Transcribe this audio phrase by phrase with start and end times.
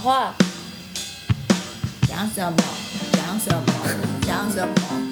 [0.00, 0.32] 话，
[2.08, 2.56] 讲什么？
[3.12, 3.62] 讲什么？
[4.26, 5.09] 讲什么？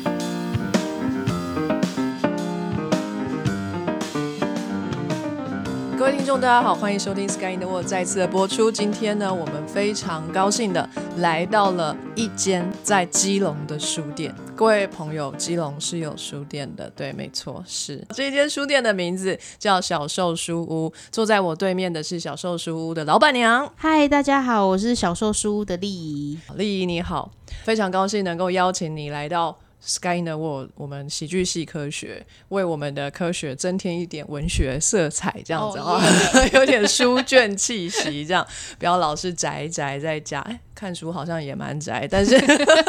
[5.98, 8.70] 各位听众，大家好，欢迎收听《Sky in the World》再次的播出。
[8.70, 14.32] 今天呢，我们非常高兴的来到了一间在基隆的书店。
[14.54, 20.92] 各位朋友，基隆是有书店的，对，没错，是这间书店的名字叫小寿书屋。
[21.10, 26.38] 坐在我对面的是小寿书屋的老板娘嗨，大家好，我是小寿书屋的丽怡。
[26.54, 27.32] 丽怡，你好，
[27.64, 29.58] 非常高兴能够邀请你来到。
[29.80, 36.02] Sky in the World，我们喜剧系科学为我们的科学增添一点文学色彩，这样子啊，
[36.52, 38.46] 有点书卷气息，这样
[38.78, 40.40] 不要老是宅宅在家。
[40.40, 42.36] 哎，看书好像也蛮宅，但是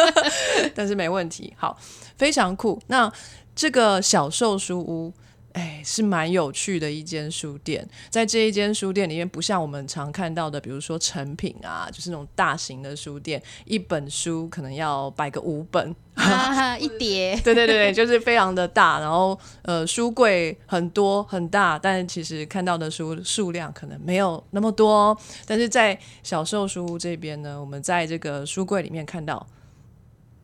[0.75, 1.77] 但是没问题，好，
[2.17, 2.81] 非常酷。
[2.87, 3.11] 那
[3.55, 5.13] 这个小兽书屋。
[5.53, 7.87] 哎，是蛮有趣的一间书店。
[8.09, 17.35] 在这一间书店里面，不像我们常看到的，比如说成品啊，就是那种大型的书店，一本书可能要摆个五本，啊、一叠。
[17.43, 18.99] 对对对，就是非常的大。
[18.99, 25.17] 然后呃，书柜很多很大，但其实看到的书数量可能没有那么多。
[25.45, 29.47] 但是在小售书屋这边呢，我们在这个书柜里面看到，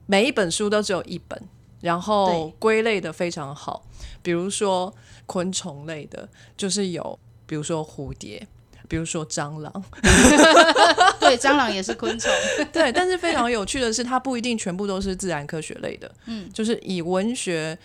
[0.07, 1.39] 每一本书都只有一本。
[1.85, 3.85] 然后归类的非常好，
[4.23, 4.91] 比如说
[5.27, 6.27] 昆虫类的，
[6.57, 8.47] 就是有，比如说蝴蝶，
[8.87, 9.71] 比如说蟑螂，
[11.21, 12.31] 对，蟑螂也是昆虫，
[12.73, 12.91] 对。
[12.91, 17.77] 但是非常有趣的是，它不一定全部都是自然科学类的，嗯，就是以文学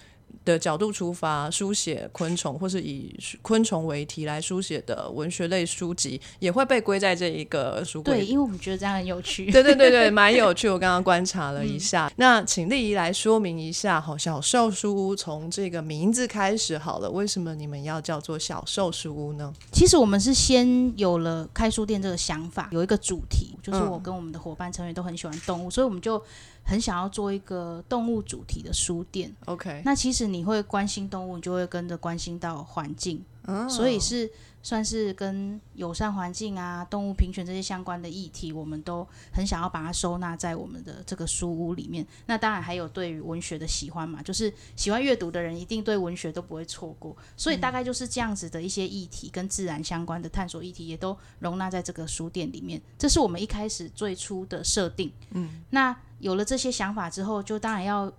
[0.44, 8.18] 的角度出发，书写昆虫，或是以昆虫为题来书写的文学类书籍，也会被归在这一个书柜。
[8.18, 9.50] 对，因为我们觉得这样很有趣。
[9.50, 10.68] 对对对对，蛮有趣。
[10.70, 19.52] 我刚刚观察了一下，嗯、那请丽姨来说明一下，好，小兽书屋从这个名字开始好了，为什么你们要叫做小兽书屋呢？
[19.72, 26.22] 其实我们是先有了开书店这个想法，有一个主题，就是我跟我们的伙伴成员都很喜欢动物，嗯、所以我们就。
[26.62, 29.82] 很想要做一个动物主题的书店，OK。
[29.84, 34.30] 那其实你会关心动物，你就会跟着关心到环境，哦、所以是
[34.62, 42.06] 算是跟友善环境啊、动物平权这些相关的议题，我们都很想要把它收纳在我们的这个书屋里面。
[42.26, 52.80] 那当然还有对于文学的喜欢嘛，就是喜欢阅读的人一定对文学都不会错过，所以大概就是这样子的一些议题跟自然相关的探索议题，也都容纳在这个书店里面。
[52.98, 55.96] 这是我们一开始最初的设定，嗯，那。
[56.20, 58.12] 有了这些想法之后，就当然要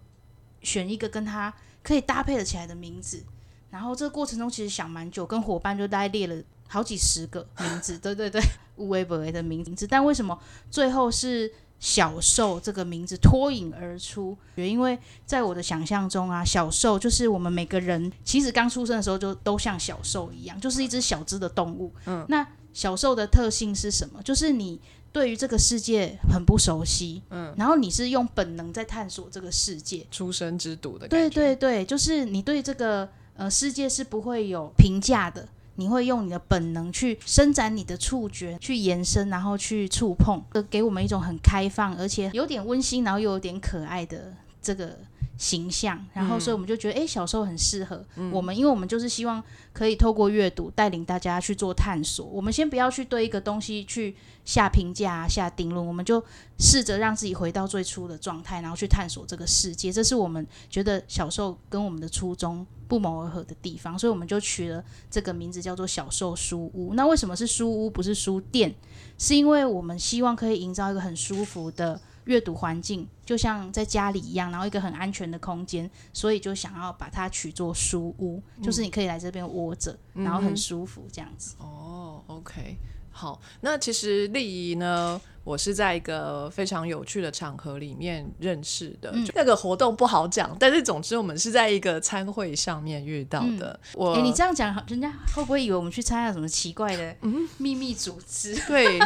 [0.63, 1.53] 选一个跟它
[1.83, 3.23] 可以搭配得起来的名字。
[3.71, 6.35] 然后这个过程中其实想蛮久，跟伙伴就大概列了
[6.67, 8.39] 好几十个名字，对对对，
[8.75, 9.87] 无为不为的名字。
[9.87, 10.39] 但为什么
[10.69, 14.37] 最后是小寿这个名字脱颖而出？
[14.55, 21.91] 因为在我的想象中啊，小寿就是我们每个人其实刚出生的时候就都像小兽一样，就是一只小只的动物。
[22.05, 24.21] 嗯，那小兽的特性是什么？
[24.21, 24.79] 就是你。
[25.13, 44.97] 对于这个世界很不熟悉，嗯，然后你是用本能在探索这个世界，出生之犊的对对对，就是你对这个呃世界是不会有评价的，你会用你的本能去伸展你的触觉，去延伸，然后去触碰，给我们一种很开放，而且有点温馨，然后又有点可爱的这个
[45.41, 45.99] 形象。
[46.13, 49.43] 然后，所以我们就觉得，哎，小时候很适合我们，因为我们就是希望
[49.73, 52.25] 可以透过阅读带领大家去做探索。
[52.27, 54.15] 我们先不要去对一个东西去。
[54.43, 56.21] 下评价、下定论，我们就
[56.57, 59.91] 试着让自己回到最初的状态，然后去探索这个世界。
[59.91, 66.95] 这是我们觉得小时候跟我们的初衷不谋而合的地方，所以我们就取了这个名字叫做小兽书屋。
[66.95, 68.73] 那为什么是书屋不是书店？
[69.19, 81.55] 是因为我们希望可以营造一个很舒服的阅读环境，就像在家里一样，然后一个很安全的空间，所以就想要把它取作书屋，就是你可以来这边窝着，然后很舒服这样子。
[81.59, 82.77] 哦，OK。
[83.13, 89.11] 好，那其实丽怡呢，我是在一个非常有趣的场合里面认识的。
[89.13, 93.77] 嗯、那个活动不好讲，但是总之我们是在一个餐会上面遇到的。
[93.83, 97.13] 嗯、我，哎，你这样讲，人家会不会以为我们去参加什么奇怪的
[97.57, 98.55] 秘密组织？
[98.65, 98.97] 对。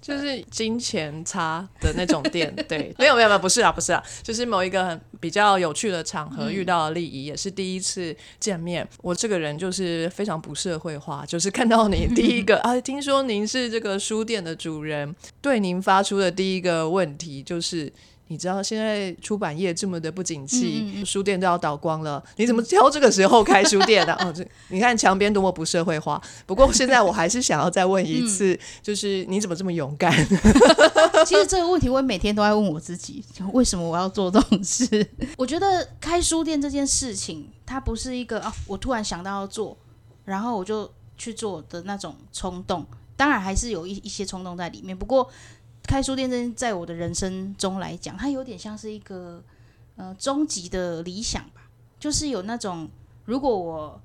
[0.00, 8.86] 就是金钱差的那种店， 对，没有没有没有，不是啊，不是啊，就是某一个很比较有趣的场合遇到了利益，也是第一次见面。
[9.02, 17.92] 我这个人就是非常不社会化，就是看到你第一个 啊，听说您是这个书店的主人，对您发出的第一个问题就是。
[18.30, 24.14] 你知道现在出版业这么的不景气，书店都要倒光了，你怎么挑这个时候开书店的？
[24.24, 26.22] 哦，这你看墙边多么不社会化。
[26.46, 30.14] 不过现在我还是想要再问一次， 就是你怎么这么勇敢？
[31.26, 35.04] 其实这个问题我每天都在问我自己，为什么我要做这种事？
[35.36, 39.76] 我觉得开书店这件事情，它不是一个啊，我突然想到要做，
[40.24, 40.88] 然后我就
[41.18, 42.86] 去做的那种冲动。
[43.16, 45.28] 当然还是有一一些冲动在里面，不过。
[45.90, 49.42] 开书店这件，在我的人生中来讲，它有点像是一个
[49.96, 51.62] 呃终极的理想吧，
[51.98, 52.88] 就是有那种
[53.24, 54.00] 如果我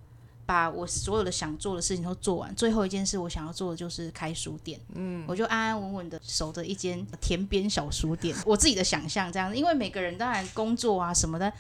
[0.48, 11.54] 把我所有的想做的事情都做完，最后一件事我想要做的就是开书店，嗯，我就安安稳稳的守着一间田边小书店，我自己的想象这样子，因为每个人当然工作啊什么的。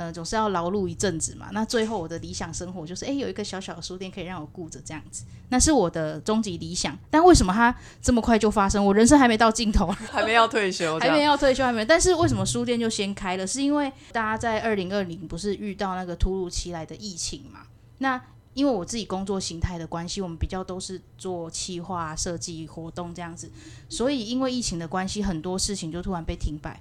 [0.00, 1.50] 呃，总是要劳碌一阵子嘛。
[1.52, 6.98] 那最后我的理想生活就是，哎，有一个小小的书店可以让我顾着这样子，那是我的终极理想。
[7.10, 8.82] 但为什么它这么快就发生？
[8.82, 11.84] 我人生还没到尽头， 还没要退休，还没要退休，还没。
[11.84, 13.46] 但是为什么书店就先开了？
[13.46, 17.60] 是因为大家在二零二零不是遇到那个突如其来的疫情嘛？
[17.98, 18.18] 那
[18.54, 23.50] 因为我自己工作形态的关系，我们比较都是做企划、设计活动这样子，
[23.90, 26.80] 所以因为疫情的关系，很多事情就突然被停摆。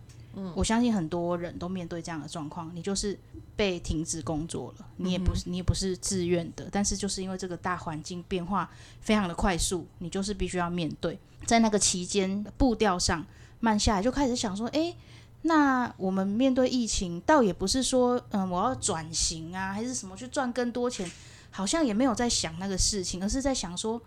[0.55, 3.17] 我相信很多人都面对这样的状况，你就是
[3.55, 8.69] 被停止工作了，你也不是你也不是自愿的，但是就是因为这个大环境变化
[9.01, 11.17] 非常的快速，你就是必须要面对。
[11.45, 13.25] 在那个期间步调上
[13.59, 14.95] 慢下来，就开始想说，诶，
[15.43, 21.09] 那我们面对疫情，倒也不是说，嗯，我要转型啊，还是什么去赚更多钱，
[21.49, 24.01] 好像也没有在想那个事情，而是在想说，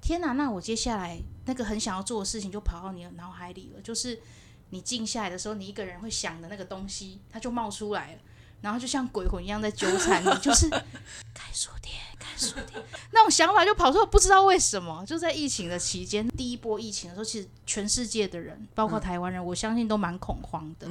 [0.00, 4.18] 天哪，那我接下来那个很想要做的事情就跑到你的脑海里了，就是。
[4.70, 8.18] 你静下来的时候，你一个人会想的那个东西，它就冒出来了，
[8.60, 10.68] 然后就像鬼魂一样在纠缠你，就是
[11.34, 15.04] 开书店，开书店， 那种想法就跑出来，不知道为什么。
[15.06, 20.86] 就在疫情的期间，第一波疫情的时候，其实全世界的人，包括台湾人，我相信都蛮恐慌的。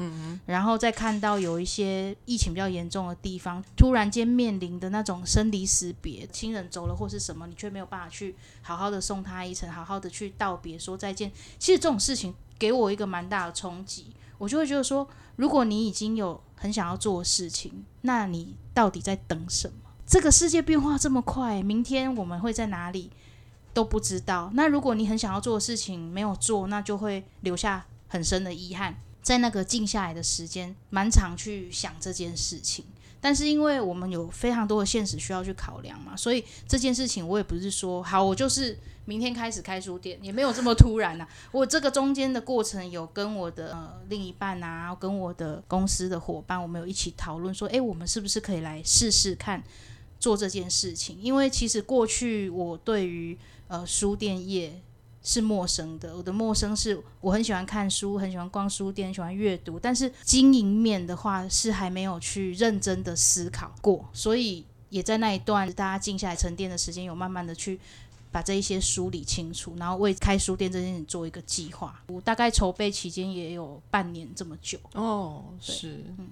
[0.45, 11.31] 然后再看到有一些疫情比较严重的地方，突然间面临的那种生离死别，亲人走了或是什么，你却没有办法去好好的送他一程，好好的去道别，说再见。
[11.57, 12.33] 其实这种事情。
[12.59, 14.07] 给我一个蛮大的冲击，
[14.39, 19.91] 我就会觉得说，如果你已经有很想要做的事情，那你到底在等什么？
[20.07, 23.11] 这个世界变化这么快，明天我们会在哪里
[23.75, 24.49] 都不知道。
[24.55, 28.95] 那如果你很想要做的事情没有做，那就会留下很深的遗憾。
[29.21, 32.85] 在那个静下来的时间，蛮长去想这件事情。
[33.21, 41.27] 但是因为我们有非常多的现实需要去考量嘛，所以这件事情我也不是说好，我就是明天开始开书店，也没有这么突然呐。
[41.51, 49.63] 我这个中间的过程有跟我的呃另一半啊，跟我的公司的伙伴，我们有一起讨论说，诶，我们是不是可以来试试看
[50.19, 51.19] 做这件事情？
[51.21, 53.37] 因为其实过去我对于
[53.67, 54.81] 呃书店业。
[55.21, 67.77] 是陌生的，我的陌生是我很喜欢看书，很喜欢逛书店，喜欢阅读，但是经营面的话是还没有去认真的思考过，所以也在那一段大家静下来沉淀的时间，有慢慢的去
[68.31, 72.01] 把这一些梳理清楚，然后为开书店这件事做一个计划。
[72.07, 76.29] 我大概筹备期间也有半年这么久哦，是，嗯，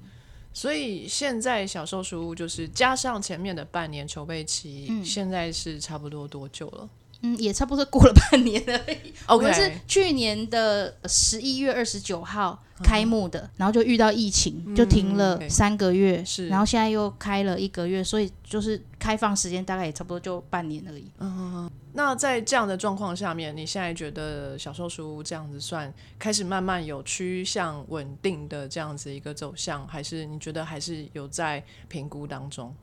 [0.53, 6.89] 所以现在小售书屋就是加上前面的半年筹备期，现在是差不多多久了？
[7.21, 9.13] 嗯，也差不多过了半年而已。
[9.27, 16.23] 我们是去年的十一月二十九号开幕的，然后就遇到疫情，就停了三个月。
[16.23, 21.05] 是，然后现在又开了一个月，所以就是开放时间大概也差不多就半年而已。
[21.17, 32.75] 嗯，那在这样的状况下面，你现在觉得小寿书这样子算开始慢慢有趋向稳定的这样子一个走向，还是你觉得还是有在评估当中？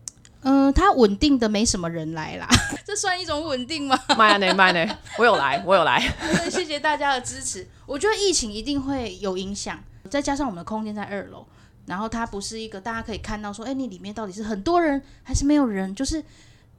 [0.45, 2.47] 嗯，它稳定的没什么人来啦，
[2.85, 3.99] 这算一种稳定吗？
[4.17, 5.99] 卖呢卖呢，我有来，我有来。
[6.51, 7.67] 谢谢大家的支持。
[7.87, 11.47] 我觉得疫情一定会有影响，再加上我们的空间在二楼，
[11.87, 15.95] 然后它不是一个大家可以看到说，哎，你里面到底是很多人还是没有人？
[15.95, 16.23] 就是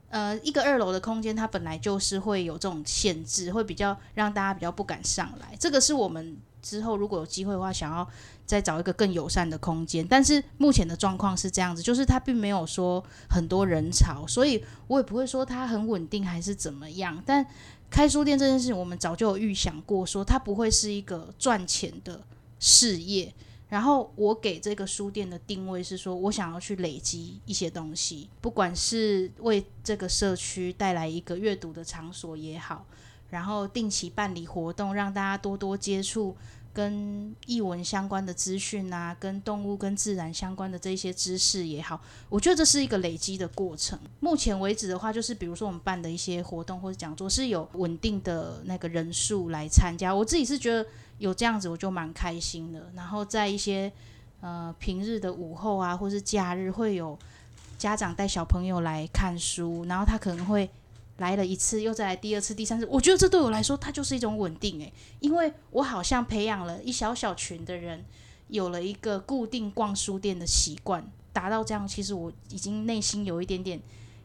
[0.09, 5.55] 呃，一个二楼的空间，它本来就是会有这种限制，会比较让大家比较不敢上来。
[5.59, 6.37] 这个是我们。
[6.65, 8.07] 之后如果有机会的话，想要
[8.45, 17.21] 再找一个更友善的空间，但是目前的状况是这样子，就是它并没有说很多人潮，所以我也不会说它很稳定还是怎么样。
[17.25, 17.45] 但
[17.89, 22.21] 开书店这件事情，我们早就有预想过，说它不会是一个赚钱的
[22.59, 23.33] 事业。
[23.67, 32.85] 然后我给这个书店的定位是说，我想要去累积一些东西，不管是为这个社区带来一个阅读的场所也好，
[33.31, 36.37] 然后定期办理活动，让大家多多接触。
[36.75, 43.97] 跟译文相关的资讯啊，跟动物、跟自然相关的这些知识也好，我觉得这是一个累积的过程。
[44.19, 50.13] 目前为止的话，就是比如说我们办的一些活动或者讲座，是有稳定的那个人数来参加。
[50.13, 50.85] 我自己是觉得
[51.17, 52.91] 有这样子，我就蛮开心的。
[52.93, 53.89] 然后在一些
[54.41, 57.17] 呃平日的午后啊，或是假日，会有
[57.77, 60.69] 家长带小朋友来看书，然后他可能会。
[61.17, 68.03] 来了一次，又再来第二次、第三次，我觉得这对我来说，它就是一种稳定诶，因为我好像培养了一小小群的人，
[68.49, 73.79] 有了一个固定逛书店的习惯，达到这样，其实我已经内心有一点点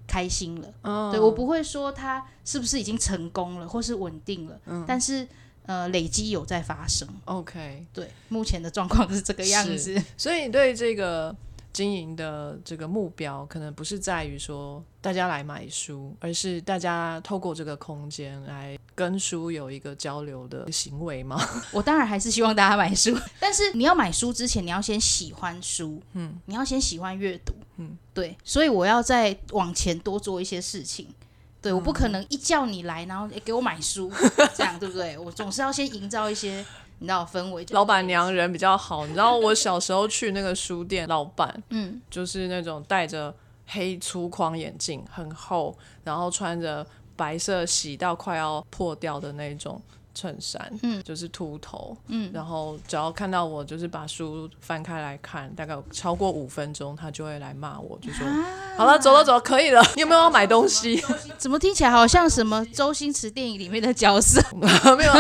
[0.06, 1.10] 开心了。
[1.12, 5.26] 对我不会说它是不是已经成功了，或是稳定了，嗯但是。
[5.66, 7.06] 呃累积有在发生。
[7.26, 10.02] OK，对，目前的状况是这个样子。
[10.16, 11.32] 所以你对这个
[11.72, 21.40] 经营的这个目标，可能不是在于说大家来买书，而是大家透过这个空间来跟书有一个交流的行为吗？
[21.72, 31.06] 我当然还是希望大家买书， 但是你要买书之前，你要先喜欢书，嗯，你要先喜欢阅读，嗯，对，所以我要再往前多做一些事情。
[31.62, 34.10] 对，我不可能一叫你来，然后诶给我买书，
[34.56, 35.18] 这样对不对？
[35.18, 36.64] 我总是要先营造一些
[37.00, 37.66] 你知道氛围。
[37.70, 43.34] 老板娘人比较好，你知道我小时候去那个书店，老板嗯，就是那种戴着
[43.66, 49.80] 黑粗框眼镜，很厚，然后穿着白色洗到快要破掉的那种
[50.14, 51.02] 衬衫，嗯。
[51.02, 52.30] 就是秃头，嗯。
[52.32, 58.44] 然后只要看到我就是把书翻开来看，大概超过五分钟，他就会来骂我，就说、啊
[58.76, 61.02] 好了，走了走了，可以了， 你有没有要买东西？
[61.36, 64.40] 怎么听起来好像什么周星驰电影里面的角色？
[64.96, 65.12] 没有，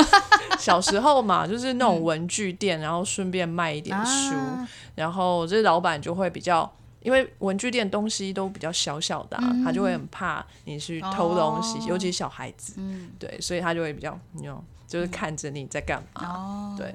[0.58, 4.68] 小时候嘛，就是那种文具店，然后顺便卖一点书，啊。
[4.94, 6.70] 然后这老板就会比较。
[7.02, 16.92] 因为文具店东西都比较小小的、啊，他就会很怕你去偷东西，尤其小孩子，嗯，对，所以他就会比较，你知道，就是看着你在干嘛，哦，对，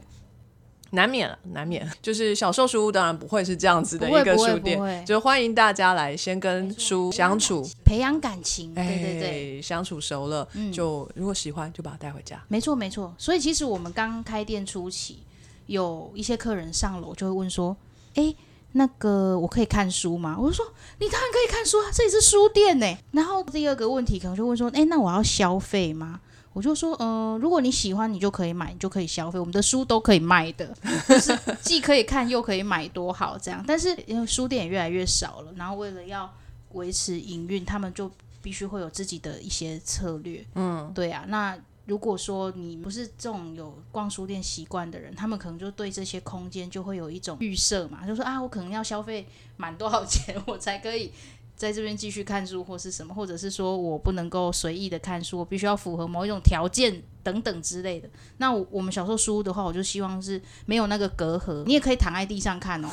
[0.91, 1.89] 难免了，难免。
[2.01, 9.59] 就是小兽书屋当然不会是这样子的一个书店就欢迎大家来先跟书相处，培养感情，对对对。
[9.59, 12.43] 哎，相处熟了，嗯就如果喜欢就把它带回家。
[12.49, 13.13] 没错，没错。
[13.17, 15.23] 所以其实我们刚开店初期，
[15.67, 17.77] 有一些客人上楼就会问说
[18.15, 18.35] ：“诶，
[18.73, 20.65] 那个我可以看书吗？”我就说
[20.99, 26.19] ：“你当然可以看书啊，这里是书店呢。”然后第二个问题可能就问说：“诶，那我要消费吗？”
[26.55, 29.37] 我就说：“嗯、如果你喜欢，你就可以买，你就可以消费。
[29.37, 30.73] 我们的书都可以卖的，
[31.05, 33.61] 就是既可以看又可以买，多好这样。
[33.67, 36.33] 但是因为书店也越来越少了，然后为了要
[36.71, 38.09] 维持营运，他们就
[38.41, 40.45] 必须会有自己的一些策略。
[40.55, 41.57] 嗯，对啊，那。
[41.87, 51.11] 如果说你不是这种有逛书店习惯的人，他们可能就对这些空间就会有一种预设嘛，就说啊，我可能要消费满多少钱， 我才可以
[51.55, 58.09] 在这边继续看书，或是什么，或者是说我不能够随意的看书，我必须要符合某一种条件等等之类的。
[58.37, 62.89] 那我我们小时候书屋的话，我就希望是没有那个隔阂， 你也可以躺在地上看哦，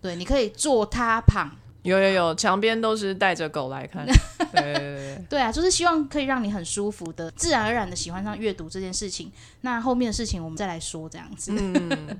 [0.00, 1.50] 对，你可以坐他旁，
[1.82, 4.06] 有有有，墙边都是带着狗来看。
[4.52, 9.30] 对对对对，对啊，就是希望可以让你很舒服的，自然而然的喜欢上阅读这件事情。
[9.62, 11.52] 那后面的事情我们再来说，这样子。
[11.54, 12.18] 嗯。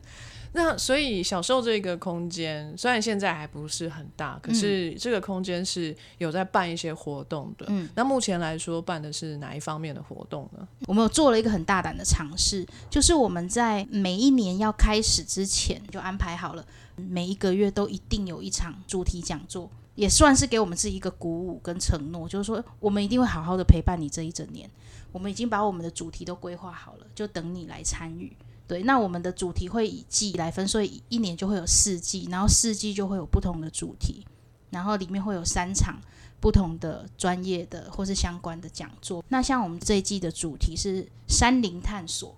[0.53, 7.67] 那所以小受这个空间虽然现在还不是很大，可是这个空间是有在办一些活动的。
[7.69, 10.67] 嗯那目前来说办的是哪一方面的活动呢？
[10.87, 16.65] 我们有做了一个很大胆的尝试，就是我们在每一年要开始之前就安排好了，
[16.97, 24.69] 每一个月都一定有一场主题讲座，也算是给我们自己一个鼓舞跟承诺，就是说我们一定会好好的陪伴你这一整年。
[25.11, 28.37] 我们已经把我们的主题都规划好了，就等你来参与。
[28.69, 34.27] 对，那我们的主题会以季来分，所以一年就会有四季，然后四季就会有不同的主题，
[34.71, 35.99] 然后里面会有三场
[36.39, 39.25] 不同的专业的或是相关的讲座。
[39.31, 42.37] 那像我们这一季的主题是山林探索，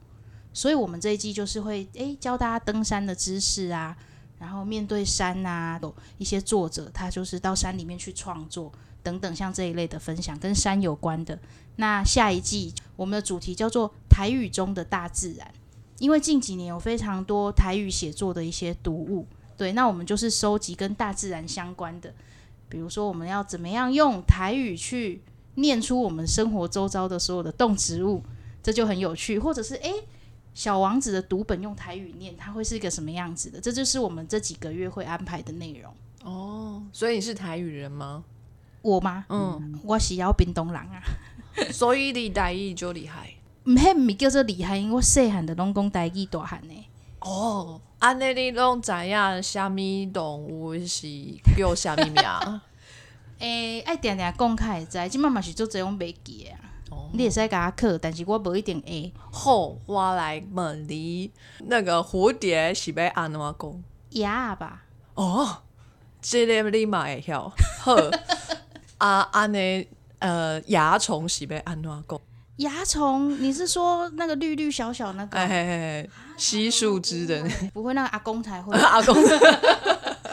[0.54, 3.96] 所以我们这一季就是会诶教大家登山的知识啊，
[4.38, 8.72] 然后面对山啊，有一些作者他就是到山里面去创作
[9.02, 11.37] 等等，像这一类的分享跟山有关的。
[11.75, 15.52] 那下一季我们的主题叫做台语中的大自然，
[16.00, 19.25] 因为近几年有非常多台语写作的一些读物，
[19.57, 22.12] 对，那我们就是收集跟大自然相关的，
[22.69, 25.23] 比如说我们要怎么样用台语去
[25.54, 28.25] 念出我们生活周遭的所有的动植物，
[28.61, 29.95] 这就很有趣，或者是诶。
[30.52, 33.61] 小王子的读本用台语念，它会是一个什么样子的？
[33.61, 35.95] 这就是我们这几个月会安排的内容。
[36.25, 38.25] 哦，所以你是台语人吗？
[38.83, 39.25] 我吗？
[39.28, 41.00] 嗯，我是要冰东人啊。
[41.71, 43.33] 所以你台语就厉害。
[43.64, 46.87] 毋迄毋是叫做厉害，因为我细汉的拢讲台语大汉呢。
[47.21, 49.76] 哦，安尼你拢知影虾物
[50.12, 51.07] 动物是
[51.57, 52.14] 叫虾物名？
[53.38, 56.61] 诶、爱定定讲较会知，即满嘛是做这种袂记的啊。
[56.90, 59.12] 哦你会使甲我考，但是我无一定会。
[59.31, 61.31] 好，我来问你，
[61.67, 63.83] 那个蝴蝶是要安怎讲？
[64.11, 64.83] 鸭吧，
[65.14, 65.62] 哦，
[66.21, 67.52] 这个你嘛会晓。
[67.81, 67.95] 好，
[68.99, 69.87] 啊，安尼
[70.19, 72.21] 呃，蚜虫是要安怎讲？
[72.61, 75.38] 蚜虫，你是说那个绿绿小小那个？
[75.38, 78.76] 哎嘿嘿嘿，吸树枝的不会，那个阿公才会。
[78.79, 79.17] 阿公。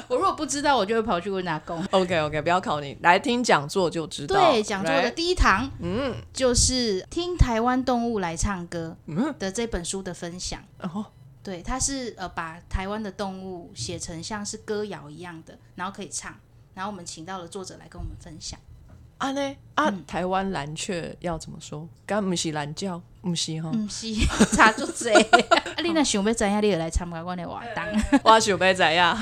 [0.09, 1.83] 我如果不知道，我就会跑去问阿公。
[1.91, 4.35] OK OK，不要考你，来听讲座就知道。
[4.35, 10.61] 对，讲座的第一堂嗯就是听台湾动物来唱歌嗯，的这本书的分享。
[10.81, 11.05] 哦
[11.43, 16.35] 对，它是呃把台湾的动物写成像是歌谣一样的，然后可以唱，
[16.73, 18.59] 然后我们请到了作者来跟我们分享。
[19.17, 21.87] 啊呢啊，嗯台湾蓝雀要怎么说？
[22.05, 24.13] 刚不是蓝叫，不是哈，毋是
[24.55, 25.09] 差足济。
[25.75, 28.21] 啊，你若想要知影，你就来参加阮的活动。
[28.23, 29.17] 哇，小杯仔呀。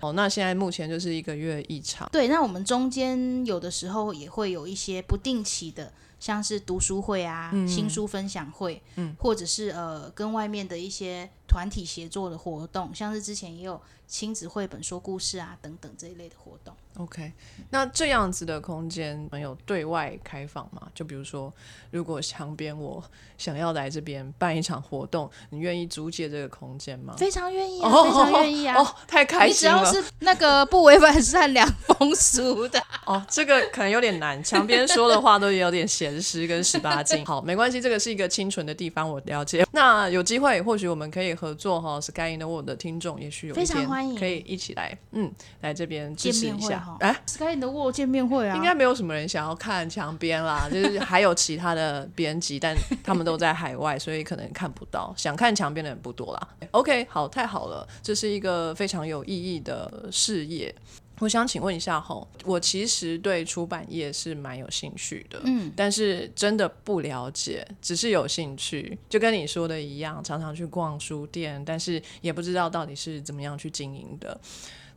[0.00, 16.72] 哦，那现在目前就是一个月一场，对，那我们中间有的时候也会有一些不定期的，像是读书会啊、新书分享会，嗯，或者是呃跟外面的一些团体协作的活动，像是之前也有亲子绘本说故事啊等等这一类的活动。
[16.96, 17.32] OK，
[17.70, 20.88] 那这样子的空间能有对外开放吗？
[20.94, 21.52] 就比如说，
[21.90, 23.02] 如果墙边我
[23.38, 27.14] 想要来这边办一场活动，你愿意租借这个空间吗？
[27.16, 28.76] 非常愿意啊，哦非常愿意啊。
[28.76, 37.24] 哦，太开心你只要是那个不违反善良风俗的， 哦，这个可能有点难，墙边说的话都有点咸湿跟十八禁。
[37.24, 39.64] 好，没关系，这个是一个清纯的地方，我了解。
[39.72, 45.32] 那有机会，或许我们可以合作哈，Sky in the World 的听众，也许有一天可以一起来，嗯，
[45.62, 46.86] 来这边支持一下。
[47.00, 55.12] 哎，Sky in the World 见面会啊，应该没有什么人想要看墙边啦， 就是还有其他的编辑，但他们都在海外，所以可能看不到。
[55.16, 56.48] 想看墙边的人不多啦。
[56.72, 60.74] OK，好，太好了，这是一个非常有意义的事业。
[61.20, 74.40] 我想请问一下吼，我其实对出版业是蛮有兴趣的，嗯，但是真的不了解，只是有兴趣，就跟你说的一样，常常去逛书店，但是也不知道到底是怎么样去经营的。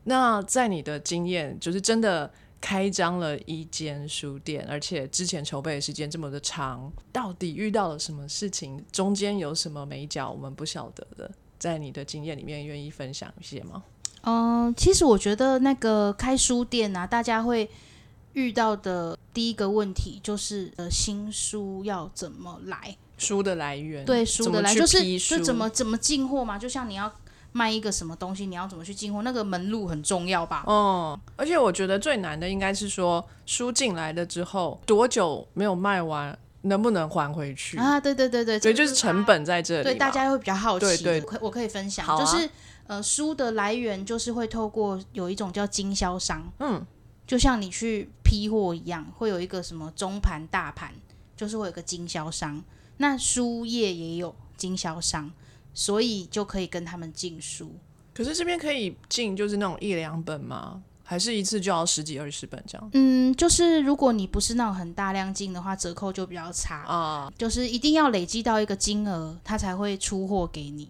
[0.06, 8.82] 那在你的经验，就是真的开张了一间书店，而且之前筹备的时间这么的长，到底遇到了什么事情？
[8.92, 11.30] 中间有什么美角我们不晓得的？
[11.60, 13.84] 在你的经验里面，愿意分享一些吗？
[14.24, 17.70] 嗯，其实我觉得那个开书店啊，大家会
[18.34, 22.98] 遇到的第一个问题就是，呃，新书要怎么来？
[23.18, 27.12] 书的来源，对，书的来源就是就怎么怎么进货嘛，就像你要
[27.52, 30.64] 卖一个什么东西，你要怎么去进货，那个门路很重要吧？
[30.66, 37.78] 哦，而且我觉得最难的应该是说，书进来了之后多久没有卖完，能不能还回去？
[37.78, 39.84] 啊，对对对对，所以就是成本在这里。
[39.84, 40.86] 对，大家会比较好奇。
[40.86, 42.50] 对对我可我可以分享，啊就是
[42.88, 46.86] 呃，书的来源就是会透过有一种叫经销商，嗯，
[47.26, 50.94] 就像你去批货一样，会有一个什么中盘、大盘，
[51.36, 52.64] 就是会有一个经销商。
[52.98, 55.32] 那书业也有经销商，
[55.74, 57.74] 所以就可以跟他们进书。
[58.14, 60.84] 可是这边可以进就是那种一两本吗？
[61.06, 62.90] 还是一次就要十几二十本这样？
[62.94, 66.84] 嗯，就是如果你不是那种很大量进的话，折扣就比较差。
[66.84, 70.90] 啊，就是一定要累积到一个金额，他才会出货给你。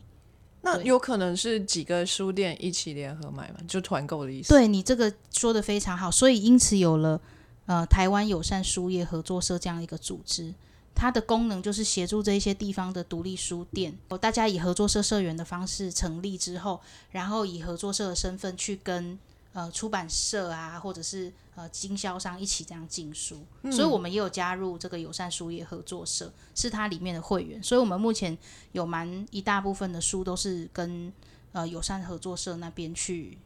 [0.64, 7.20] 对那有可能是几个书店一起联合买嘛，就团购的意思。，对你这个说的非常好，所以因此有了
[7.66, 10.54] 呃台湾友善书业合作社这样一个组织，
[10.96, 16.80] 它的功能就是协助这一些地方的独立书店，大家以合作社社员的方式成立之后，
[17.12, 19.20] 然后以合作社的身份去跟
[19.54, 28.38] 呃出版社啊，或者是呃经销商一起这样进书，所以我们也有加入这个友善书业合作社，是它里面的会员，所以我们目前
[28.72, 31.12] 有蛮一大部分的书都是跟
[31.52, 33.38] 呃友善合作社那边去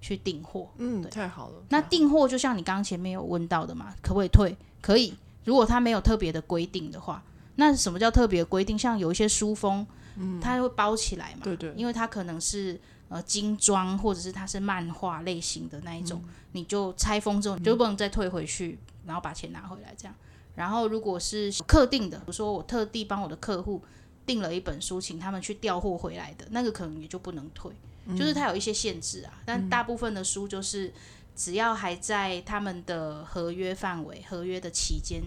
[0.00, 0.68] 去订货。
[0.78, 1.62] 嗯，对太好了。
[1.68, 4.56] 那订货就像你刚刚前面有问到的嘛，可不可以退？
[4.80, 5.14] 可以，
[5.44, 7.22] 如果它没有特别的规定的话。
[7.58, 8.78] 那什么叫特别规定？
[8.78, 20.14] 像有一些书封，嗯它会包起来嘛，对对因为它可能是呃精装，或者是它是漫画类型的那一种，你就拆封之后你就不能再退回去，然后把钱拿回来这样。
[20.54, 23.82] 然后如果是客定的，比如说我特地帮我的客户
[24.24, 27.72] 订了一本书，请他们去调货回来的，那个可能也就不能退，
[28.16, 29.32] 就是它有一些限制啊。
[29.44, 30.92] 但大部分的书就是
[31.34, 35.22] 只要还在他们的合约范围、合约的期间。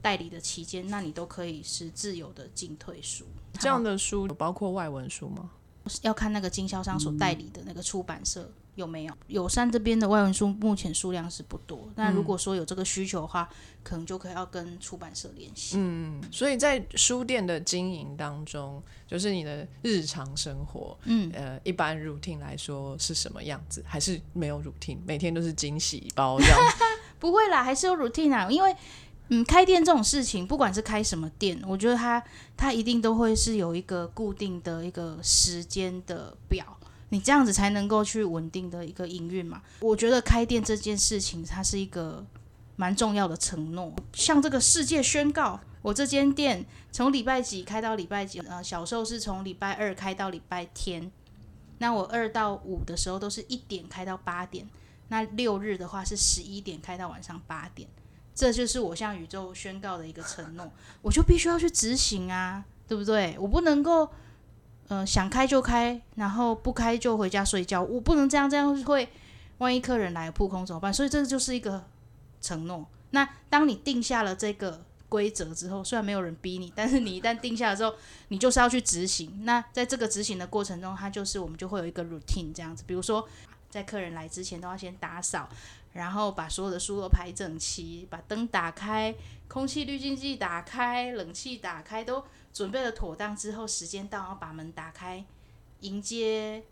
[0.00, 3.24] 代理的期间，那你都可以是自由的进退书。
[3.54, 5.50] 这样的书有包括外文书吗？
[6.02, 9.14] 要看那个经销商所代理的那个出版社有没有。
[9.26, 13.48] 友善这边的外文书目前数量是不多，那如果说有这个需求的话，
[13.82, 15.76] 可能就可以要跟出版社联系。
[15.78, 23.84] 嗯，所以在书店的经营当中，就是你的日常生活，嗯，呃，一般 routine 来说是什么样子？
[23.86, 26.60] 还是没有 routine，每天都是惊喜包这样？
[27.18, 28.74] 不会啦，还是有 routine 啊，因为。
[29.30, 32.22] 嗯，开店这种事情，不管是开什么店，我觉得它
[32.56, 36.64] 它一定都会是有一个固定的一个时间的表，
[37.10, 39.60] 你这样子才能够去稳定的一个营运嘛。
[39.80, 42.24] 我觉得开店这件事情，它是一个
[42.76, 51.12] 蛮重要的承诺，向这个世界宣告，我这间店从礼拜几开到礼拜几，呃，小时候是从礼拜二开到礼拜天，
[51.76, 54.66] 那我二到五的时候都是一点开到八点，
[55.08, 57.86] 那六日的话是十一点开到晚上八点。
[58.38, 60.70] 这就是我向宇宙宣告的一个承诺，
[61.02, 63.36] 我就必须要去执行啊，对不对？
[63.36, 64.08] 我不能够，
[64.86, 69.08] 呃，想开就开，然后不开就回家睡觉，我不能这样，这样会
[69.58, 70.94] 万一客人来扑空怎么办？
[70.94, 71.84] 所以这就是一个
[72.40, 72.86] 承诺。
[73.10, 77.92] 那当你定下了这个规则之后，虽然没有人逼你，但是你一旦定下了之后，
[78.28, 79.44] 你就是要去执行。
[79.44, 83.28] 那在这个执行的过程中，它就是我们就会有一个 routine 这样子，比如说
[83.68, 85.48] 在客人来之前都要先打扫，
[85.92, 89.14] 然后把所有的书都排整齐，把灯打开，
[89.48, 95.24] 空气滤净剂打开，冷气打开，都准备了妥当之后，时间到，然后把门打开，
[95.80, 96.62] 迎接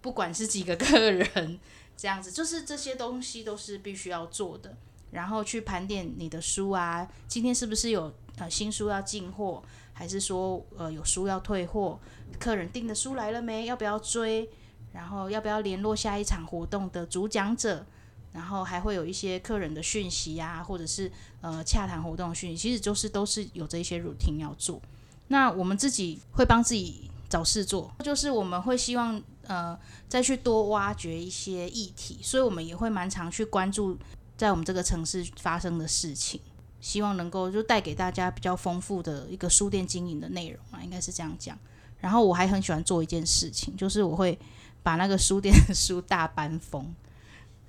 [0.00, 1.58] 不管是几个客人，
[1.96, 4.76] 这样子，就是这些东西都是必须要做的。
[5.10, 11.98] 然后去盘点你的书啊，今天是不是有呃新书要进货，还是说呃有书要退货？
[12.38, 13.66] 客人订的书来了没？
[13.66, 14.48] 要不要追？
[14.92, 17.84] 然后要不要联络下一场活动的主讲者？
[18.32, 24.80] 然后还会有一些客人的讯息啊，或者是呃洽谈活动讯息，其实就是都是有这些 routine 要做。
[25.28, 33.96] 那我们自己会帮自己找事做，就是我们会希望呃再去多挖掘一些议题，所以我们也会蛮常去关注。
[34.36, 36.40] 在我们这个城市发生的事情，
[36.80, 41.58] 希望能够就带给大家比较丰富的一个书店经营的内容啊，应该是这样讲。
[41.98, 44.38] 然后我还很喜欢做一件事情，就是我会
[44.82, 46.90] 把那个书店的书大搬封。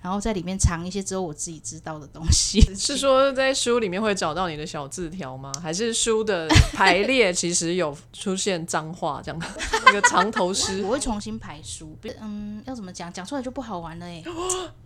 [0.02, 2.60] 然后在里面藏一些只有我自己知道的东西。
[2.76, 5.52] 是说在书里面会找到你的小字条吗？
[5.62, 9.42] 还是书的排列其实有出现脏话这样？
[9.90, 11.96] 一个藏头诗， 我会重新排书。
[12.20, 13.14] 嗯，要怎么讲？
[13.14, 14.24] 讲出来就不好玩了哎。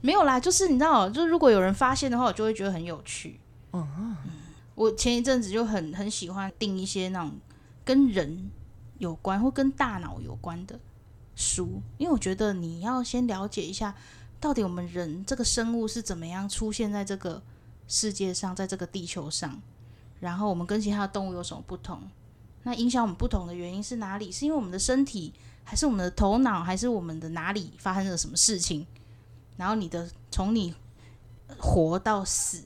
[0.01, 3.39] 没有啦，就是你知道，就是如果有人发现的话，我就会觉得很有趣。
[3.71, 4.17] 嗯，
[4.75, 7.31] 我前一阵子就很很喜欢订一些那种
[7.85, 8.51] 跟人
[8.97, 10.77] 有关或跟大脑有关的
[11.35, 13.95] 书，因为我觉得你要先了解一下。
[14.45, 17.41] 到底我们人这个生物是怎么样出现在这个
[17.87, 19.59] 世界上，在这个地球上？
[20.19, 21.99] 然后我们跟其他的动物有什么不同？
[22.61, 24.31] 那影响我们不同的原因是哪里？
[24.31, 28.85] 是因为我们的身体，还是我们的头脑，还是我们的哪里发生了什么事情？
[29.57, 30.75] 然后你的从你
[31.57, 32.61] 活到死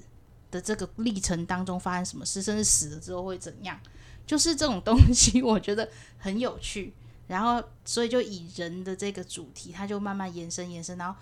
[0.51, 3.79] 的这个历程当中发生什么事，甚至死了之后会怎样？
[4.27, 6.93] 就是这种东西， 我觉得很有趣。
[7.27, 11.17] 然后，所以就以人的这个主题，它就慢慢延伸延伸，然后。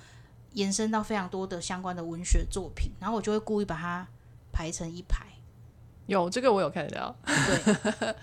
[0.54, 4.08] 延伸到非常多的相关的文学作品，然后我就会故意把它
[4.52, 5.26] 排成一排。
[6.08, 8.16] 有这个我有看到，对，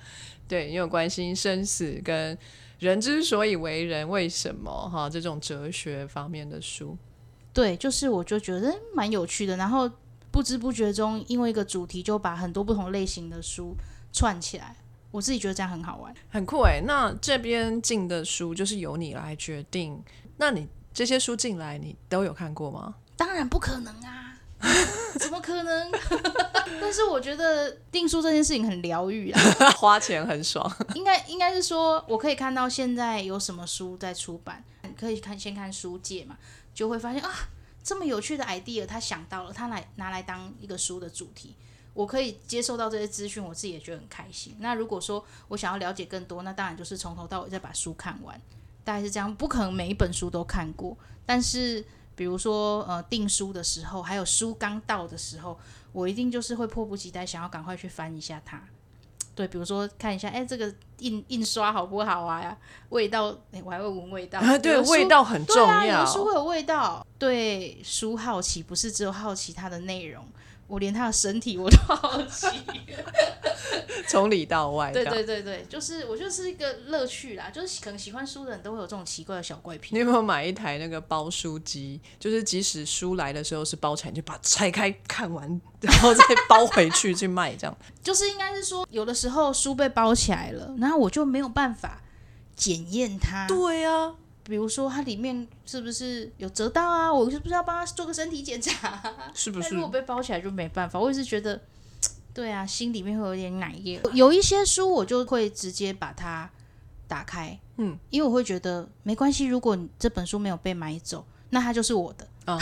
[0.48, 2.36] 对，你有关心生死跟
[2.78, 6.96] 人之所以为人，为什么哈这种哲学方面的书，
[7.52, 9.56] 对，就是我就觉得蛮有趣的。
[9.58, 9.90] 然后
[10.30, 13.76] 不知不觉中，因为一个主题就把很多不同类型的书
[14.12, 14.74] 串起来，
[15.10, 16.80] 我自己觉得这样很好玩，很酷哎。
[16.86, 20.02] 那这边进的书就是由你来决定，
[20.38, 20.66] 那你。
[20.94, 22.94] 这些书进来，你都有看过吗？
[23.16, 24.38] 当然不可能啊，
[25.18, 25.92] 怎么可能？
[26.80, 29.40] 但是我觉得订书这件事情很疗愈啊，
[29.76, 30.72] 花钱很爽。
[30.94, 34.64] 应该应该是说，我可以看到现在有什么书在出版，
[34.98, 36.38] 可以看先看书界嘛，
[36.72, 37.30] 就会发现啊，
[37.82, 41.54] 这么有趣的 idea，他想到了，他来拿来当一个书的主题，
[41.92, 44.56] 我可以接受到这些资讯，我自己也觉得很开心。
[44.60, 48.40] 那如果说我想要了解更多，那当然就是从头到尾再把书看完。
[48.84, 50.96] 大概是这样，不可能每一本书都看过。
[51.26, 55.58] 但是，比如说，呃，订书的时候，还有书刚到的时候，
[55.92, 58.62] 我一定就是会迫不及待想要赶快去翻一下它。
[59.34, 62.40] 对，比如说看一下，哎，这个印印刷好不好啊？
[62.40, 62.56] 呀，
[62.90, 64.40] 味道，哎，我还会闻味道。
[64.58, 66.02] 对，味道很重要。
[66.02, 67.04] 有书会有味道。
[67.18, 70.24] 对，书好奇不是只有好奇它的内容。
[70.66, 72.46] 我连他的身体我都好奇，
[74.08, 74.90] 从里到外。
[74.92, 79.90] 对对对对，就是我就是一个乐趣啦，就是可能喜欢书的人都会有这种奇怪的小怪癖。
[79.94, 82.00] 你有没有买一台那个包书机？
[82.18, 87.76] 就是即使书来的时候是包起来，就把它拆开看完，然后再包回去去卖，这样。
[88.02, 92.02] 就是应该是说，有的时候书被包起来了，然后我就没有办法
[92.56, 93.46] 检验它。
[93.46, 94.14] 对啊。
[94.44, 97.10] 比如说，它里面是不是有折到啊？
[97.12, 99.02] 我是不是要帮他做个身体检查？
[99.32, 99.74] 是不是？
[99.74, 101.00] 如果被包起来就没办法。
[101.00, 101.58] 我也是觉得，
[102.34, 103.98] 对啊，心里面会有点奶液。
[104.12, 106.50] 有一些书我就会直接把它
[107.08, 109.46] 打开，嗯，因为我会觉得没关系。
[109.46, 112.28] 如果这本书没有被买走，那它就是我的。
[112.46, 112.58] 哦，